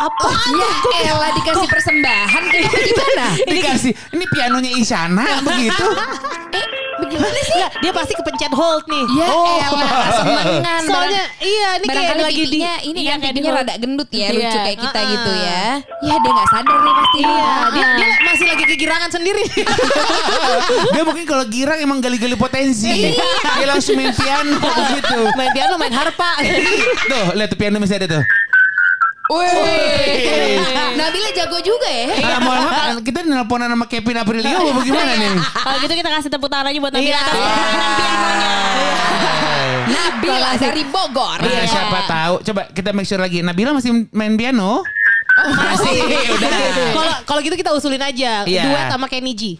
[0.00, 0.32] apa?
[0.56, 0.70] Ya
[1.12, 3.26] elah dikasih persembahan kayak gimana?
[3.52, 5.86] Dikasih ini pianonya Isyana begitu.
[6.56, 6.66] Eh,
[7.00, 7.54] bagaimana sih?
[7.56, 9.04] Nggak, dia pasti kepencet hold nih.
[9.16, 10.82] Ya elah kesenengan.
[10.84, 14.28] Soalnya iya ini kayak lagi di ini Iya, kan kayak pipinya di- rada gendut ya,
[14.30, 15.62] lucu Iya, kayak kita gitu ya.
[16.00, 17.18] Ya dia nggak sadar nih pasti.
[17.20, 19.44] Iya, dia, dia masih lagi kegirangan sendiri.
[20.90, 22.90] Dia mungkin kalau girang emang gali-gali potensi.
[23.10, 25.18] Dia langsung main piano begitu.
[25.38, 26.38] main piano, main harpa.
[27.06, 28.22] Tuh, lihat tuh piano masih ada tuh.
[29.30, 30.58] Wih.
[30.92, 32.08] Nabila jago juga ya.
[32.20, 35.30] Ah, mohon maaf, kita nelponan sama Kevin Aprilio apa bagaimana nih?
[35.38, 37.20] Kalau gitu kita kasih tepuk tangan aja buat Nabila Iya.
[37.20, 38.52] atas permainan pianonya.
[39.86, 41.38] Nabila dari Bogor.
[41.38, 41.62] Nah, Iya.
[41.64, 42.34] siapa tahu.
[42.42, 43.38] Coba kita make sure lagi.
[43.40, 44.82] Nabila masih main piano?
[45.40, 45.94] masih.
[46.36, 46.50] Udah.
[46.90, 48.62] Kalau kalau gitu kita usulin aja Iya.
[48.66, 49.56] duet sama Kenny G.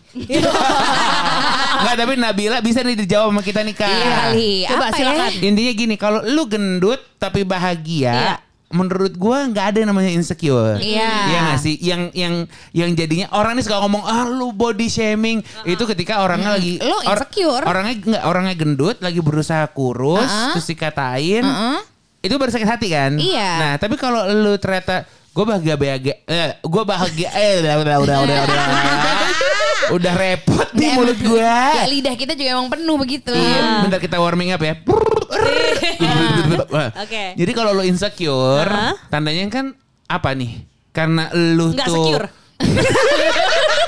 [1.81, 3.89] Enggak, tapi Nabila bisa nih dijawab sama kita nih, Kak.
[3.89, 4.53] Iya kali.
[4.66, 5.31] Coba Apa silakan.
[5.31, 5.41] ya?
[5.41, 8.35] Intinya gini, kalau lu gendut tapi bahagia, Iya.
[8.71, 10.79] Menurut gua nggak ada yang namanya insecure.
[10.79, 11.11] Iya.
[11.27, 11.75] Iya nggak sih?
[11.83, 12.35] Yang yang
[12.71, 15.43] yang jadinya orang ini suka ngomong ah lu body shaming.
[15.66, 17.66] Itu ketika orangnya lagi Lu insecure.
[17.66, 20.55] orangnya nggak orangnya gendut lagi berusaha kurus Uh-uh.
[20.55, 21.43] terus dikatain.
[21.43, 21.79] Heeh.
[22.23, 23.18] Itu baru sakit hati kan?
[23.18, 23.51] Iya.
[23.59, 28.16] Nah, tapi kalau lu ternyata gue bahagia bahagia eh, gue bahagia eh udah udah udah
[28.23, 28.61] udah udah
[29.91, 33.34] udah repot nih mulut gue Ya lidah kita juga emang penuh begitu.
[33.34, 34.74] Iya, bentar kita warming up ya.
[37.05, 37.24] Oke.
[37.38, 38.95] Jadi kalau lo insecure, Hah?
[39.11, 39.74] tandanya kan
[40.07, 40.66] apa nih?
[40.91, 42.26] Karena lu Nggak tuh secure.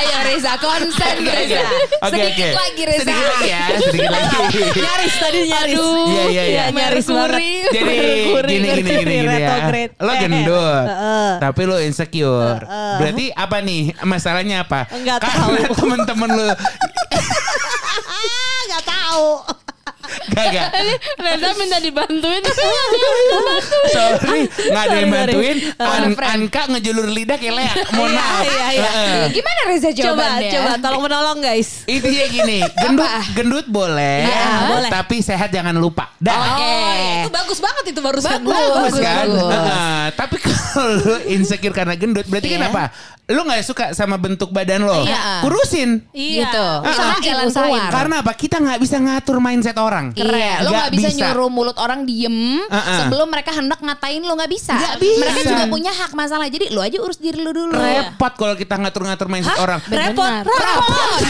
[0.00, 1.60] Ayo Reza konsen Reza.
[2.00, 2.48] Oke Sedikit oke.
[2.56, 3.04] lagi Reza.
[3.04, 4.62] Sedikit lagi ya, sedikit lagi.
[4.84, 5.76] Nyaris tadi nyaris.
[5.76, 6.64] Iya iya iya.
[6.70, 7.40] nyaris banget.
[7.68, 7.96] Jadi
[8.32, 9.56] gini gini gini gini ya.
[9.98, 10.86] Lo gendut,
[11.38, 12.64] tapi lo insecure.
[12.96, 14.88] Berarti apa nih masalahnya apa?
[14.90, 15.76] Enggak Karena tahu.
[15.76, 16.48] temen-temen lo
[18.00, 19.26] Ah, nggak tahu.
[20.30, 20.68] Gak
[21.22, 22.42] Reza minta dibantuin.
[23.94, 25.56] Sorry, nggak ada yang bantuin.
[25.76, 26.30] An friend.
[26.40, 27.72] Anka ngejulur lidah kayak Lea.
[27.94, 28.44] Mohon maaf.
[28.44, 28.90] iya, iya.
[29.28, 30.50] Gimana Reza Coba, jawabannya?
[30.50, 31.68] coba tolong menolong guys.
[31.84, 34.90] Intinya gini, gendut gendut boleh, Ya, boleh.
[34.90, 36.10] tapi sehat jangan lupa.
[36.16, 36.56] Dah.
[36.56, 36.76] Oke.
[37.20, 38.40] itu bagus banget itu barusan.
[38.40, 39.26] Bagus, Bagus kan?
[40.12, 40.96] tapi kalau
[41.26, 42.70] insecure karena gendut, berarti kan Iya.
[42.70, 42.84] apa?
[43.30, 45.44] Lu nggak suka sama bentuk badan lo, Iya.
[45.44, 46.02] kurusin.
[46.10, 46.48] Iya.
[46.48, 46.66] Gitu.
[47.22, 47.88] Jalan keluar.
[47.88, 48.32] Karena apa?
[48.34, 49.99] Kita nggak bisa ngatur mindset orang.
[50.10, 52.32] Iya, lo Nggak gak bisa, nyuruh mulut orang diem
[52.62, 52.98] Uh-uh.
[52.98, 54.74] sebelum mereka hendak ngatain lo nggak bisa.
[54.74, 55.20] Nggak bisa.
[55.20, 56.46] Mereka juga punya hak masalah.
[56.46, 57.76] Jadi lo aja urus diri lo dulu.
[57.76, 59.78] Repot kalau kita ngatur-ngatur mindset orang.
[59.84, 60.44] Repot.
[60.44, 61.20] Repot.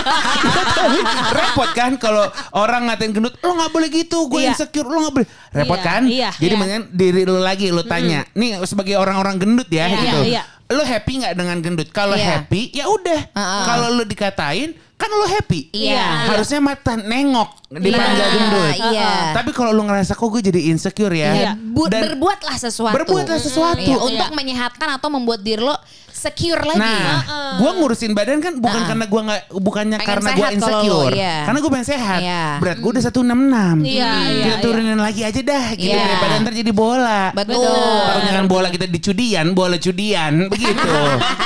[1.32, 4.52] Repot kan kalau orang ngatain gendut, lo nggak boleh gitu, gue Iya.
[4.52, 5.28] insecure, lo nggak boleh.
[5.50, 6.02] Repot Iya, kan?
[6.06, 6.58] iya, Jadi iya.
[6.58, 8.24] mendingan diri lo lagi lo tanya.
[8.32, 10.18] Nih sebagai orang-orang gendut ya Iya, gitu.
[10.28, 10.42] iya.
[10.70, 11.88] Lo happy nggak dengan gendut?
[11.90, 12.46] Kalau Iya.
[12.46, 13.20] happy ya udah.
[13.34, 13.62] Uh-uh.
[13.66, 14.70] Kalau lo dikatain
[15.00, 15.72] kan lo happy.
[15.72, 16.28] Iya.
[16.28, 18.74] Harusnya mata nengok dipanggil Nah, gendut.
[18.90, 19.10] iya.
[19.32, 21.30] Tapi kalau lo ngerasa kok gue jadi insecure ya.
[21.32, 21.50] Iya.
[21.56, 22.92] Bu- Dan- berbuatlah sesuatu.
[22.94, 23.80] Berbuatlah sesuatu.
[23.80, 25.72] Iya, untuk menyehatkan atau membuat diri lo
[26.10, 26.76] secure lagi.
[26.76, 27.24] Nah,
[27.56, 28.88] gue ngurusin badan kan bukan Uh-uh.
[28.88, 31.36] karena gue nggak bukannya Pengen karena gue insecure, lo, iya.
[31.48, 32.20] karena gue pengen sehat.
[32.20, 32.44] Iya.
[32.60, 33.80] Berat gue udah 166.
[33.80, 36.04] Iya, iya, Kita turunin lagi aja dah, gitu Iya.
[36.04, 37.22] daripada ntar jadi bola.
[37.32, 37.64] Betul.
[38.04, 40.92] Taruhnya kan bola kita di cudian, bola cudian, begitu.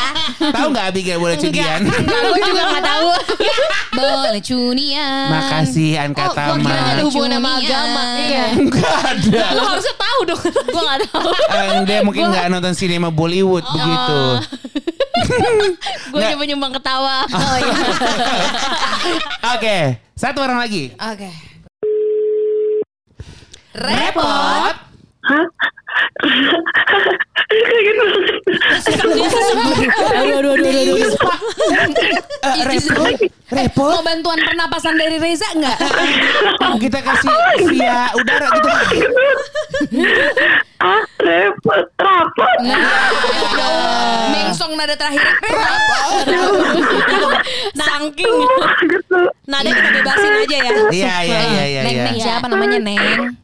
[0.58, 1.80] Tahu nggak Abigail bola cudian?
[1.86, 3.08] Aku juga gak tahu.
[3.94, 5.30] Boleh cunian.
[5.30, 6.66] Makasih Anka Oh, gua Tama.
[6.66, 8.02] kira ada hubungan sama agama.
[8.18, 8.44] Iya.
[8.60, 9.44] Enggak ada.
[9.54, 10.42] Lo harusnya tahu dong.
[10.42, 11.30] Gue gak tahu.
[11.30, 14.20] Eh, dia mungkin nggak nonton sinema Bollywood begitu.
[16.10, 17.22] Gue coba nyumbang ketawa.
[17.30, 17.74] Oh iya.
[19.54, 19.76] Oke,
[20.14, 20.90] satu orang lagi.
[20.98, 21.30] Oke.
[23.74, 24.74] Repot.
[25.24, 25.44] Hah?
[27.44, 28.04] Kayak gitu
[29.04, 29.26] Aduh,
[30.14, 30.96] aduh, aduh, aduh, aduh.
[32.44, 33.14] Eh, repot,
[33.52, 33.90] repot.
[33.94, 35.78] Mau bantuan pernapasan dari Reza enggak?
[36.60, 37.32] Mau kita kasih
[37.72, 38.68] via udara gitu.
[40.84, 42.80] ah repot rapot Nah,
[44.34, 45.24] mengsong nada terakhir.
[47.78, 48.34] Saking.
[48.88, 49.18] gitu
[49.48, 50.70] Nada kita bebasin aja ya.
[50.92, 51.80] Iya, iya, iya, iya.
[51.84, 52.04] Neng, iya.
[52.10, 53.36] Neng siapa namanya Neng?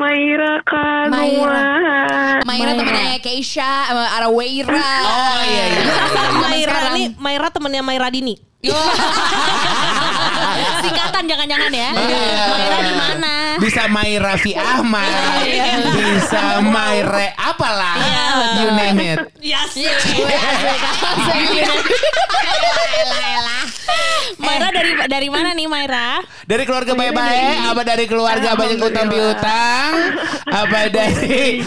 [0.00, 2.40] Maira kan Maira.
[2.48, 4.80] Maira temennya Keisha, sama Araweira.
[5.04, 5.76] Oh iya, iya.
[5.76, 6.04] iya.
[6.08, 8.40] Zaman Maira nih, Maira temennya Maira Dini.
[10.80, 11.90] Singkatan jangan-jangan ya.
[12.48, 13.32] Maira di mana?
[13.60, 15.44] Bisa Maira Fi Ahmad.
[15.92, 17.96] Bisa Maire apalah.
[18.60, 19.18] You name it.
[19.40, 19.76] Yes.
[24.40, 26.24] Maira dari dari mana nih Maira?
[26.48, 29.90] Dari keluarga baik-baik, apa dari keluarga banyak utang piutang,
[30.48, 31.62] apa dari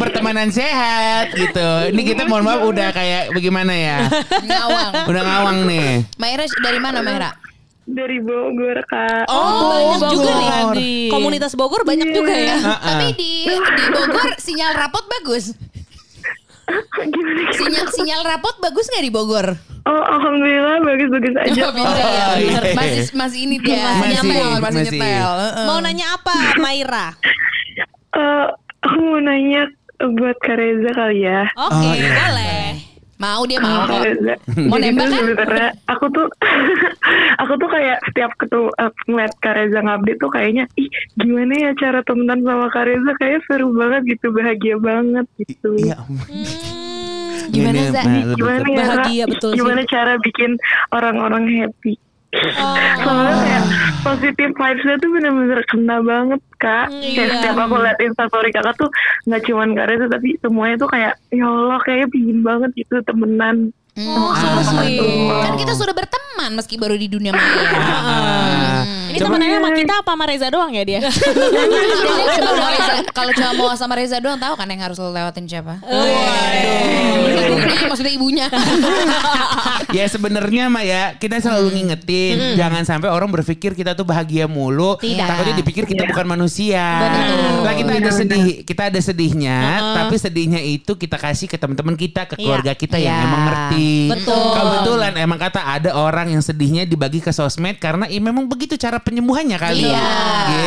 [0.00, 1.92] pertemanan sehat gitu.
[1.92, 3.98] Ini kita mohon maaf udah kayak bagaimana ya?
[4.42, 4.92] Ngawang.
[5.06, 5.90] Udah ngawang nih.
[6.16, 7.49] Maira dari mana Maira?
[7.90, 10.48] Dari Bogor kak Oh, banyak juga nih.
[10.48, 10.76] Bogor.
[11.10, 12.56] Komunitas Bogor banyak juga ya.
[12.60, 15.52] Tapi di di Bogor sinyal rapot bagus.
[17.02, 19.46] gimana Sinyal sinyal rapot bagus nggak di Bogor?
[19.80, 21.82] oh alhamdulillah bagus-bagus aja Oh, ya.
[21.82, 22.60] Oh, iya.
[22.70, 23.80] Masih masih ini dia.
[23.96, 24.82] Masih, nyetel, masih, masih.
[24.92, 25.30] nyetel.
[25.40, 25.66] Heeh.
[25.66, 27.06] Mau nanya apa Maira?
[28.12, 28.46] Eh,
[28.78, 29.66] aku mau nanya
[29.98, 32.12] buat Kak Reza kali ya Oke, Oh, iya.
[32.12, 32.66] boleh.
[33.20, 34.02] Mau dia mau Kak kok.
[34.02, 34.34] Reza.
[34.62, 35.20] Mau Jadi nembak kan?
[35.20, 36.26] sebenarnya aku tuh
[37.42, 41.70] aku tuh kayak setiap ketemu uh, ngeliat Kak Reza ngupdate tuh kayaknya ih gimana ya
[41.76, 46.00] cara temenan sama Kak Reza kayak seru banget gitu bahagia banget gitu Iya.
[47.50, 48.86] Gimana, nah, lebih gimana ke- ya Ra?
[48.94, 49.56] Bahagia, betul sih.
[49.58, 50.50] gimana cara bikin
[50.90, 52.09] orang-orang happy Oh.
[52.30, 53.64] Soalnya kayak
[54.00, 57.34] positive vibesnya tuh bener-bener kena banget kak kayak Iya.
[57.36, 58.90] setiap aku liat instastory kakak tuh
[59.26, 63.74] nggak cuman Kak Reza tapi semuanya tuh kayak ya Allah kayaknya pingin banget gitu temenan
[64.00, 65.02] Oh, so sweet.
[65.42, 67.68] Kan kita sudah berteman meski baru di dunia maya.
[67.68, 68.80] Ah.
[69.10, 71.00] Ini temenannya sama kita apa sama Reza doang ya dia?
[73.16, 75.82] Kalau cuma mau sama Reza doang tahu kan yang harus lo lewatin siapa?
[77.50, 78.46] Ibunya, maksudnya ibunya.
[79.96, 84.94] ya sebenarnya mah ya kita selalu ngingetin jangan sampai orang berpikir kita tuh bahagia mulu
[85.02, 85.26] Tidak.
[85.26, 87.66] takutnya dipikir kita bukan manusia Betul.
[87.66, 89.58] lah kita ada sedih kita ada sedihnya
[89.98, 93.26] tapi sedihnya itu kita kasih ke teman-teman kita ke keluarga kita yang Iya.
[93.26, 94.46] emang ngerti Betul.
[94.54, 98.99] kebetulan emang kata ada orang yang sedihnya dibagi ke sosmed karena ya memang begitu cara
[99.00, 100.08] penyembuhannya kali Iya.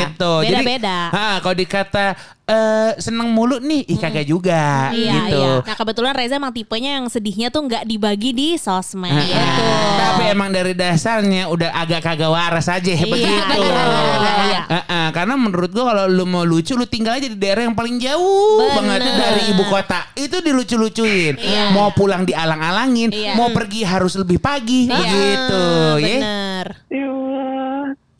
[0.03, 0.97] gitu Beda-beda.
[1.07, 2.05] jadi ha, kalau dikata
[2.43, 5.51] eh, seneng mulu nih ih kagak juga Iya, gitu iya.
[5.63, 9.07] Nah kebetulan Reza emang tipenya yang sedihnya tuh nggak dibagi di sosmed.
[9.07, 9.67] Ah, Gitu.
[9.95, 13.57] Tapi emang dari dasarnya udah agak kagak waras aja Iya, begitu.
[13.57, 14.61] iya, iya.
[14.65, 17.73] Ah, ah, karena menurut gua kalau lu mau lucu lu tinggal aja di daerah yang
[17.73, 18.75] paling jauh Bener.
[18.75, 19.99] banget dari ibu kota.
[20.13, 21.39] Itu dilucu-lucuin.
[21.71, 23.33] Mau pulang dialang-alangin, Iya.
[23.33, 25.63] mau pergi harus lebih pagi Iya, gitu
[25.97, 26.17] ya.
[26.19, 26.65] Bener.
[26.85, 27.11] ya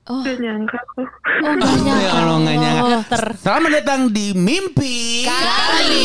[0.04, 0.20] Oh.
[0.20, 1.00] Gak nyangka kok
[1.88, 2.84] Ya Allah nggak nyangka.
[2.84, 3.24] Oh, ter.
[3.40, 6.04] Selamat datang di mimpi Kali.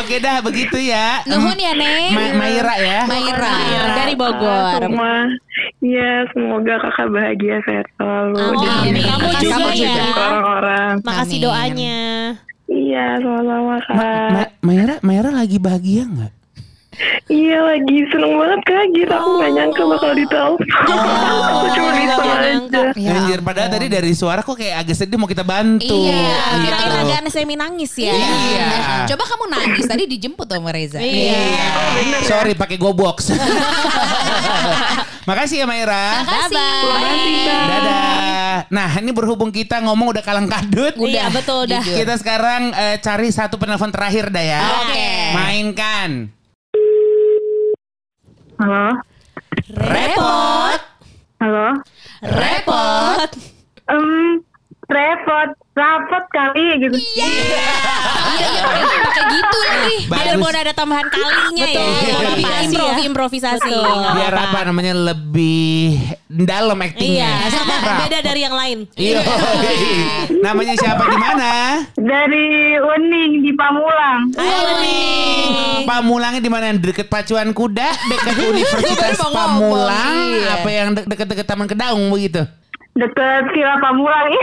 [0.00, 1.20] Oke dah begitu ya.
[1.28, 2.08] Nuhun ya, Neng.
[2.10, 3.00] Ma- Maira ya.
[3.04, 3.52] Maira.
[3.94, 4.80] Dari Bogor.
[4.80, 5.28] semua
[5.84, 8.36] ya semoga kakak bahagia sehat selalu.
[8.56, 8.94] Dan Amin.
[8.96, 10.06] kamu Kamu juga juga ya.
[10.16, 11.44] orang-orang Makasih Amin.
[11.44, 11.98] doanya.
[12.72, 16.32] iya sama-sama kak Ma- Ma- Maira, Maira lagi bahagia nggak?
[17.32, 20.66] Iya lagi seneng banget kak gitu aku gak nyangka bakal ditelepon
[21.48, 22.82] aku cuma bisa aja.
[22.96, 26.08] Ya Anjir, padahal tadi dari suara kok kayak agak sedih mau kita bantu.
[26.08, 26.96] Iya, Kira gitu.
[27.08, 28.12] agak semi nangis ya.
[28.12, 28.68] Iya.
[29.08, 31.00] Coba kamu nangis tadi dijemput sama Reza.
[31.00, 31.40] Iya.
[32.28, 33.32] Sorry pakai go box.
[35.28, 36.26] Makasih ya Maira.
[36.26, 37.46] Makasih.
[37.46, 38.56] Dadah.
[38.68, 40.98] Nah, ini berhubung kita ngomong udah kalang kadut.
[40.98, 41.80] Iya betul dah.
[41.80, 41.96] Jujur.
[42.02, 44.62] Kita sekarang eh, cari satu penelpon terakhir dah ya.
[44.82, 45.08] Oke.
[45.38, 46.41] Mainkan.
[48.62, 49.02] Halo
[49.74, 50.80] Repot.
[51.42, 51.82] halo
[52.22, 53.30] Repot.
[53.90, 54.44] um,
[54.92, 58.62] repot rapot kali gitu Iya, iya,
[59.02, 59.96] pakai gitu lagi.
[60.04, 60.40] Biar Bagus.
[60.40, 61.80] mau ada tambahan kalinya ya.
[61.80, 61.88] Betul.
[62.12, 62.84] Improvisasi Iya.
[62.84, 62.96] ya.
[63.02, 63.72] Improvisasi.
[64.12, 65.96] Biar apa namanya lebih
[66.28, 67.30] dalam actingnya.
[67.40, 68.78] Iya, sama beda dari yang lain.
[68.94, 69.20] Iya.
[70.44, 71.50] Namanya siapa di mana?
[71.94, 75.84] dari Uning di Pamulang Ayo nih.
[75.84, 76.72] Pamulangnya di mana?
[76.74, 80.54] Deket pacuan kuda, dekat Universitas Pamulang, iya.
[80.54, 82.44] apa yang de- deket-deket Taman Kedaung begitu?
[82.92, 84.30] Deket Villa Pamulang.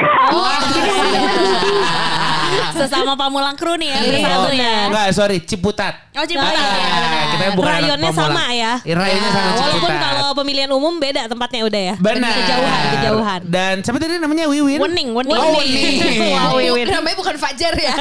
[2.50, 4.76] Oh, Sesama Pamulang kru nih ya, Oh, bersatu ya.
[4.90, 5.94] enggak, sorry, Ciputat.
[6.12, 7.22] Oh Ciputat Ah, ya.
[7.30, 8.74] kita bukan Rayonnya sama ya.
[8.82, 10.02] Rayonnya sama Walaupun Ciputat.
[10.02, 11.96] kalau pemilihan umum beda tempatnya udah ya.
[12.00, 12.34] Benar.
[12.36, 13.40] Kejauhan, kejauhan.
[13.46, 14.82] Dan siapa tadi namanya Wiwin?
[14.82, 15.38] Wening, wening.
[15.38, 15.96] Oh, Wening.
[16.58, 16.86] Wiwin.
[16.90, 17.94] namanya bukan Fajar ya.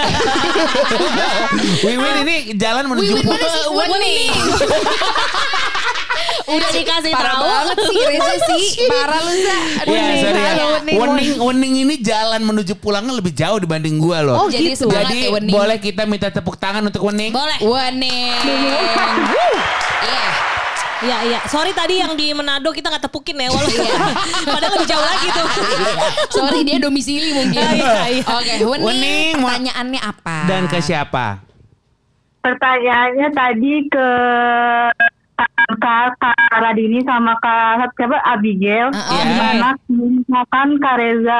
[1.85, 3.63] Wiwin ini jalan menuju Wiwin mana sih?
[3.69, 4.33] Wening.
[6.49, 7.45] Udah dikasih Parah tahu.
[7.45, 8.65] banget sih Reza sih.
[8.87, 9.57] Parah lu Za.
[9.79, 10.53] Aduh, Iya, sorry ya.
[10.91, 11.37] Wening.
[11.39, 14.35] Wening, ini jalan menuju pulangnya lebih jauh dibanding gua loh.
[14.35, 15.53] Oh, jadi semangat Jadi ya Wening.
[15.53, 17.31] boleh kita minta tepuk tangan untuk Wening?
[17.31, 17.59] Boleh.
[17.61, 18.41] Wening.
[20.01, 20.25] Iya.
[20.99, 21.39] Iya, iya.
[21.47, 23.47] Sorry tadi yang di Manado kita nggak tepukin ya.
[23.49, 23.87] Walaupun
[24.51, 25.47] padahal lebih jauh lagi tuh.
[26.37, 27.55] Sorry dia domisili mungkin.
[27.55, 28.25] Iya, iya.
[28.27, 30.37] Oke, Wening, Wening, pertanyaannya apa?
[30.45, 31.45] Dan ke siapa?
[32.41, 34.09] Pertanyaannya tadi ke
[35.39, 38.91] Kak, Kak Radini sama Kak siapa Abigail.
[38.91, 39.23] Heeh.
[39.23, 41.39] Gimana misalkan Kak Reza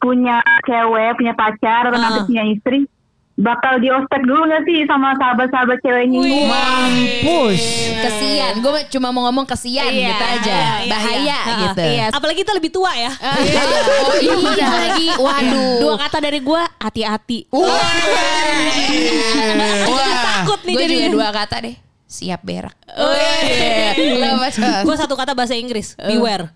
[0.00, 2.88] punya cewek, punya pacar atau nanti punya istri,
[3.36, 6.44] bakal di ospek dulu gak sih sama sahabat-sahabat ceweknya ini?
[6.48, 7.60] Mampus.
[8.00, 11.40] Kesian, gue cuma mau ngomong kesian Iya, gitu aja, iya, iya, bahaya iya.
[11.68, 11.84] gitu.
[11.84, 13.12] Iya, apalagi kita lebih tua ya.
[13.12, 15.76] Oh iya lagi, waduh.
[15.84, 17.48] Dua kata dari gua hati-hati.
[17.52, 17.80] Wah,
[20.40, 20.94] Takut nih gue jadi.
[20.96, 21.76] juga dua kata deh.
[22.10, 22.74] Siap berak.
[22.98, 23.14] Oh,
[23.46, 23.94] iya.
[24.82, 26.50] Gua satu kata bahasa Inggris, beware.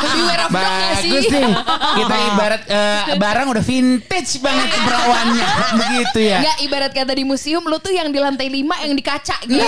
[0.00, 1.10] Beware of dog gak sih?
[1.10, 1.52] Bagus nih.
[1.70, 5.46] Kita ibarat eh, barang udah vintage banget perawannya.
[5.80, 6.38] Begitu ya.
[6.40, 9.60] Enggak ibarat kata di museum lu tuh yang di lantai 5 yang di kaca gitu.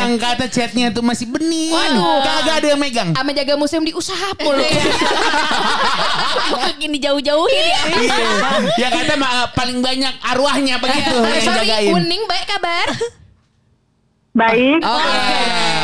[0.01, 1.73] Yang kata chatnya tuh masih bening.
[1.73, 2.21] Waduh.
[2.23, 3.09] Kagak ada yang megang.
[3.13, 4.63] Sama jaga museum di usaha mulu.
[6.53, 7.81] Makin dijauh-jauhin ya.
[7.93, 8.17] Iya.
[8.79, 11.91] Yang kata ma- paling banyak arwahnya begitu yang Sorry, jagain.
[11.93, 12.87] Uning baik kabar.
[14.33, 14.81] Baik.
[14.81, 15.13] Oke.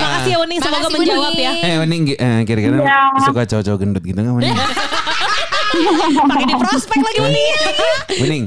[0.02, 1.52] Makasih ya Wening, semoga Makasih, menjawab ya.
[1.54, 1.62] Wening.
[1.62, 3.00] Eh, Wening eh, kira-kira Iya.
[3.22, 4.58] suka cowok-cowok gendut gitu nggak Wening?
[6.26, 7.56] Pakai di prospek lagi Wening.
[8.18, 8.46] Wening.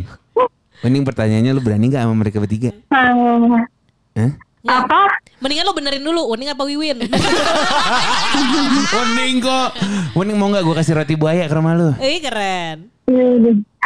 [0.83, 2.75] Wening pertanyaannya lu berani gak sama mereka bertiga?
[2.75, 4.31] Eh, Hah?
[4.63, 5.01] apa?
[5.39, 6.99] Mendingan lu benerin dulu, Wening apa Wiwin?
[8.99, 9.71] Wening kok.
[10.19, 11.95] Wening mau gak gue kasih roti buaya ke rumah lu?
[12.03, 12.91] Ih keren.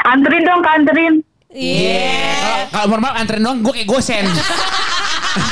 [0.00, 1.14] Anterin dong, anterin.
[1.52, 2.00] Iya.
[2.40, 4.24] Kalau kalau normal anterin doang gue kayak gosen.
[5.36, 5.42] Eh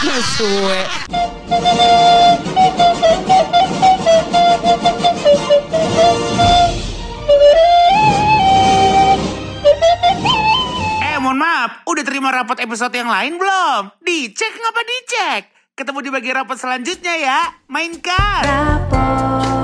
[11.21, 13.93] mohon maaf, udah terima rapot episode yang lain belum?
[14.01, 15.43] Dicek ngapa dicek?
[15.77, 17.41] Ketemu di bagian rapot selanjutnya ya.
[17.69, 18.41] Mainkan.
[18.41, 19.64] Rapot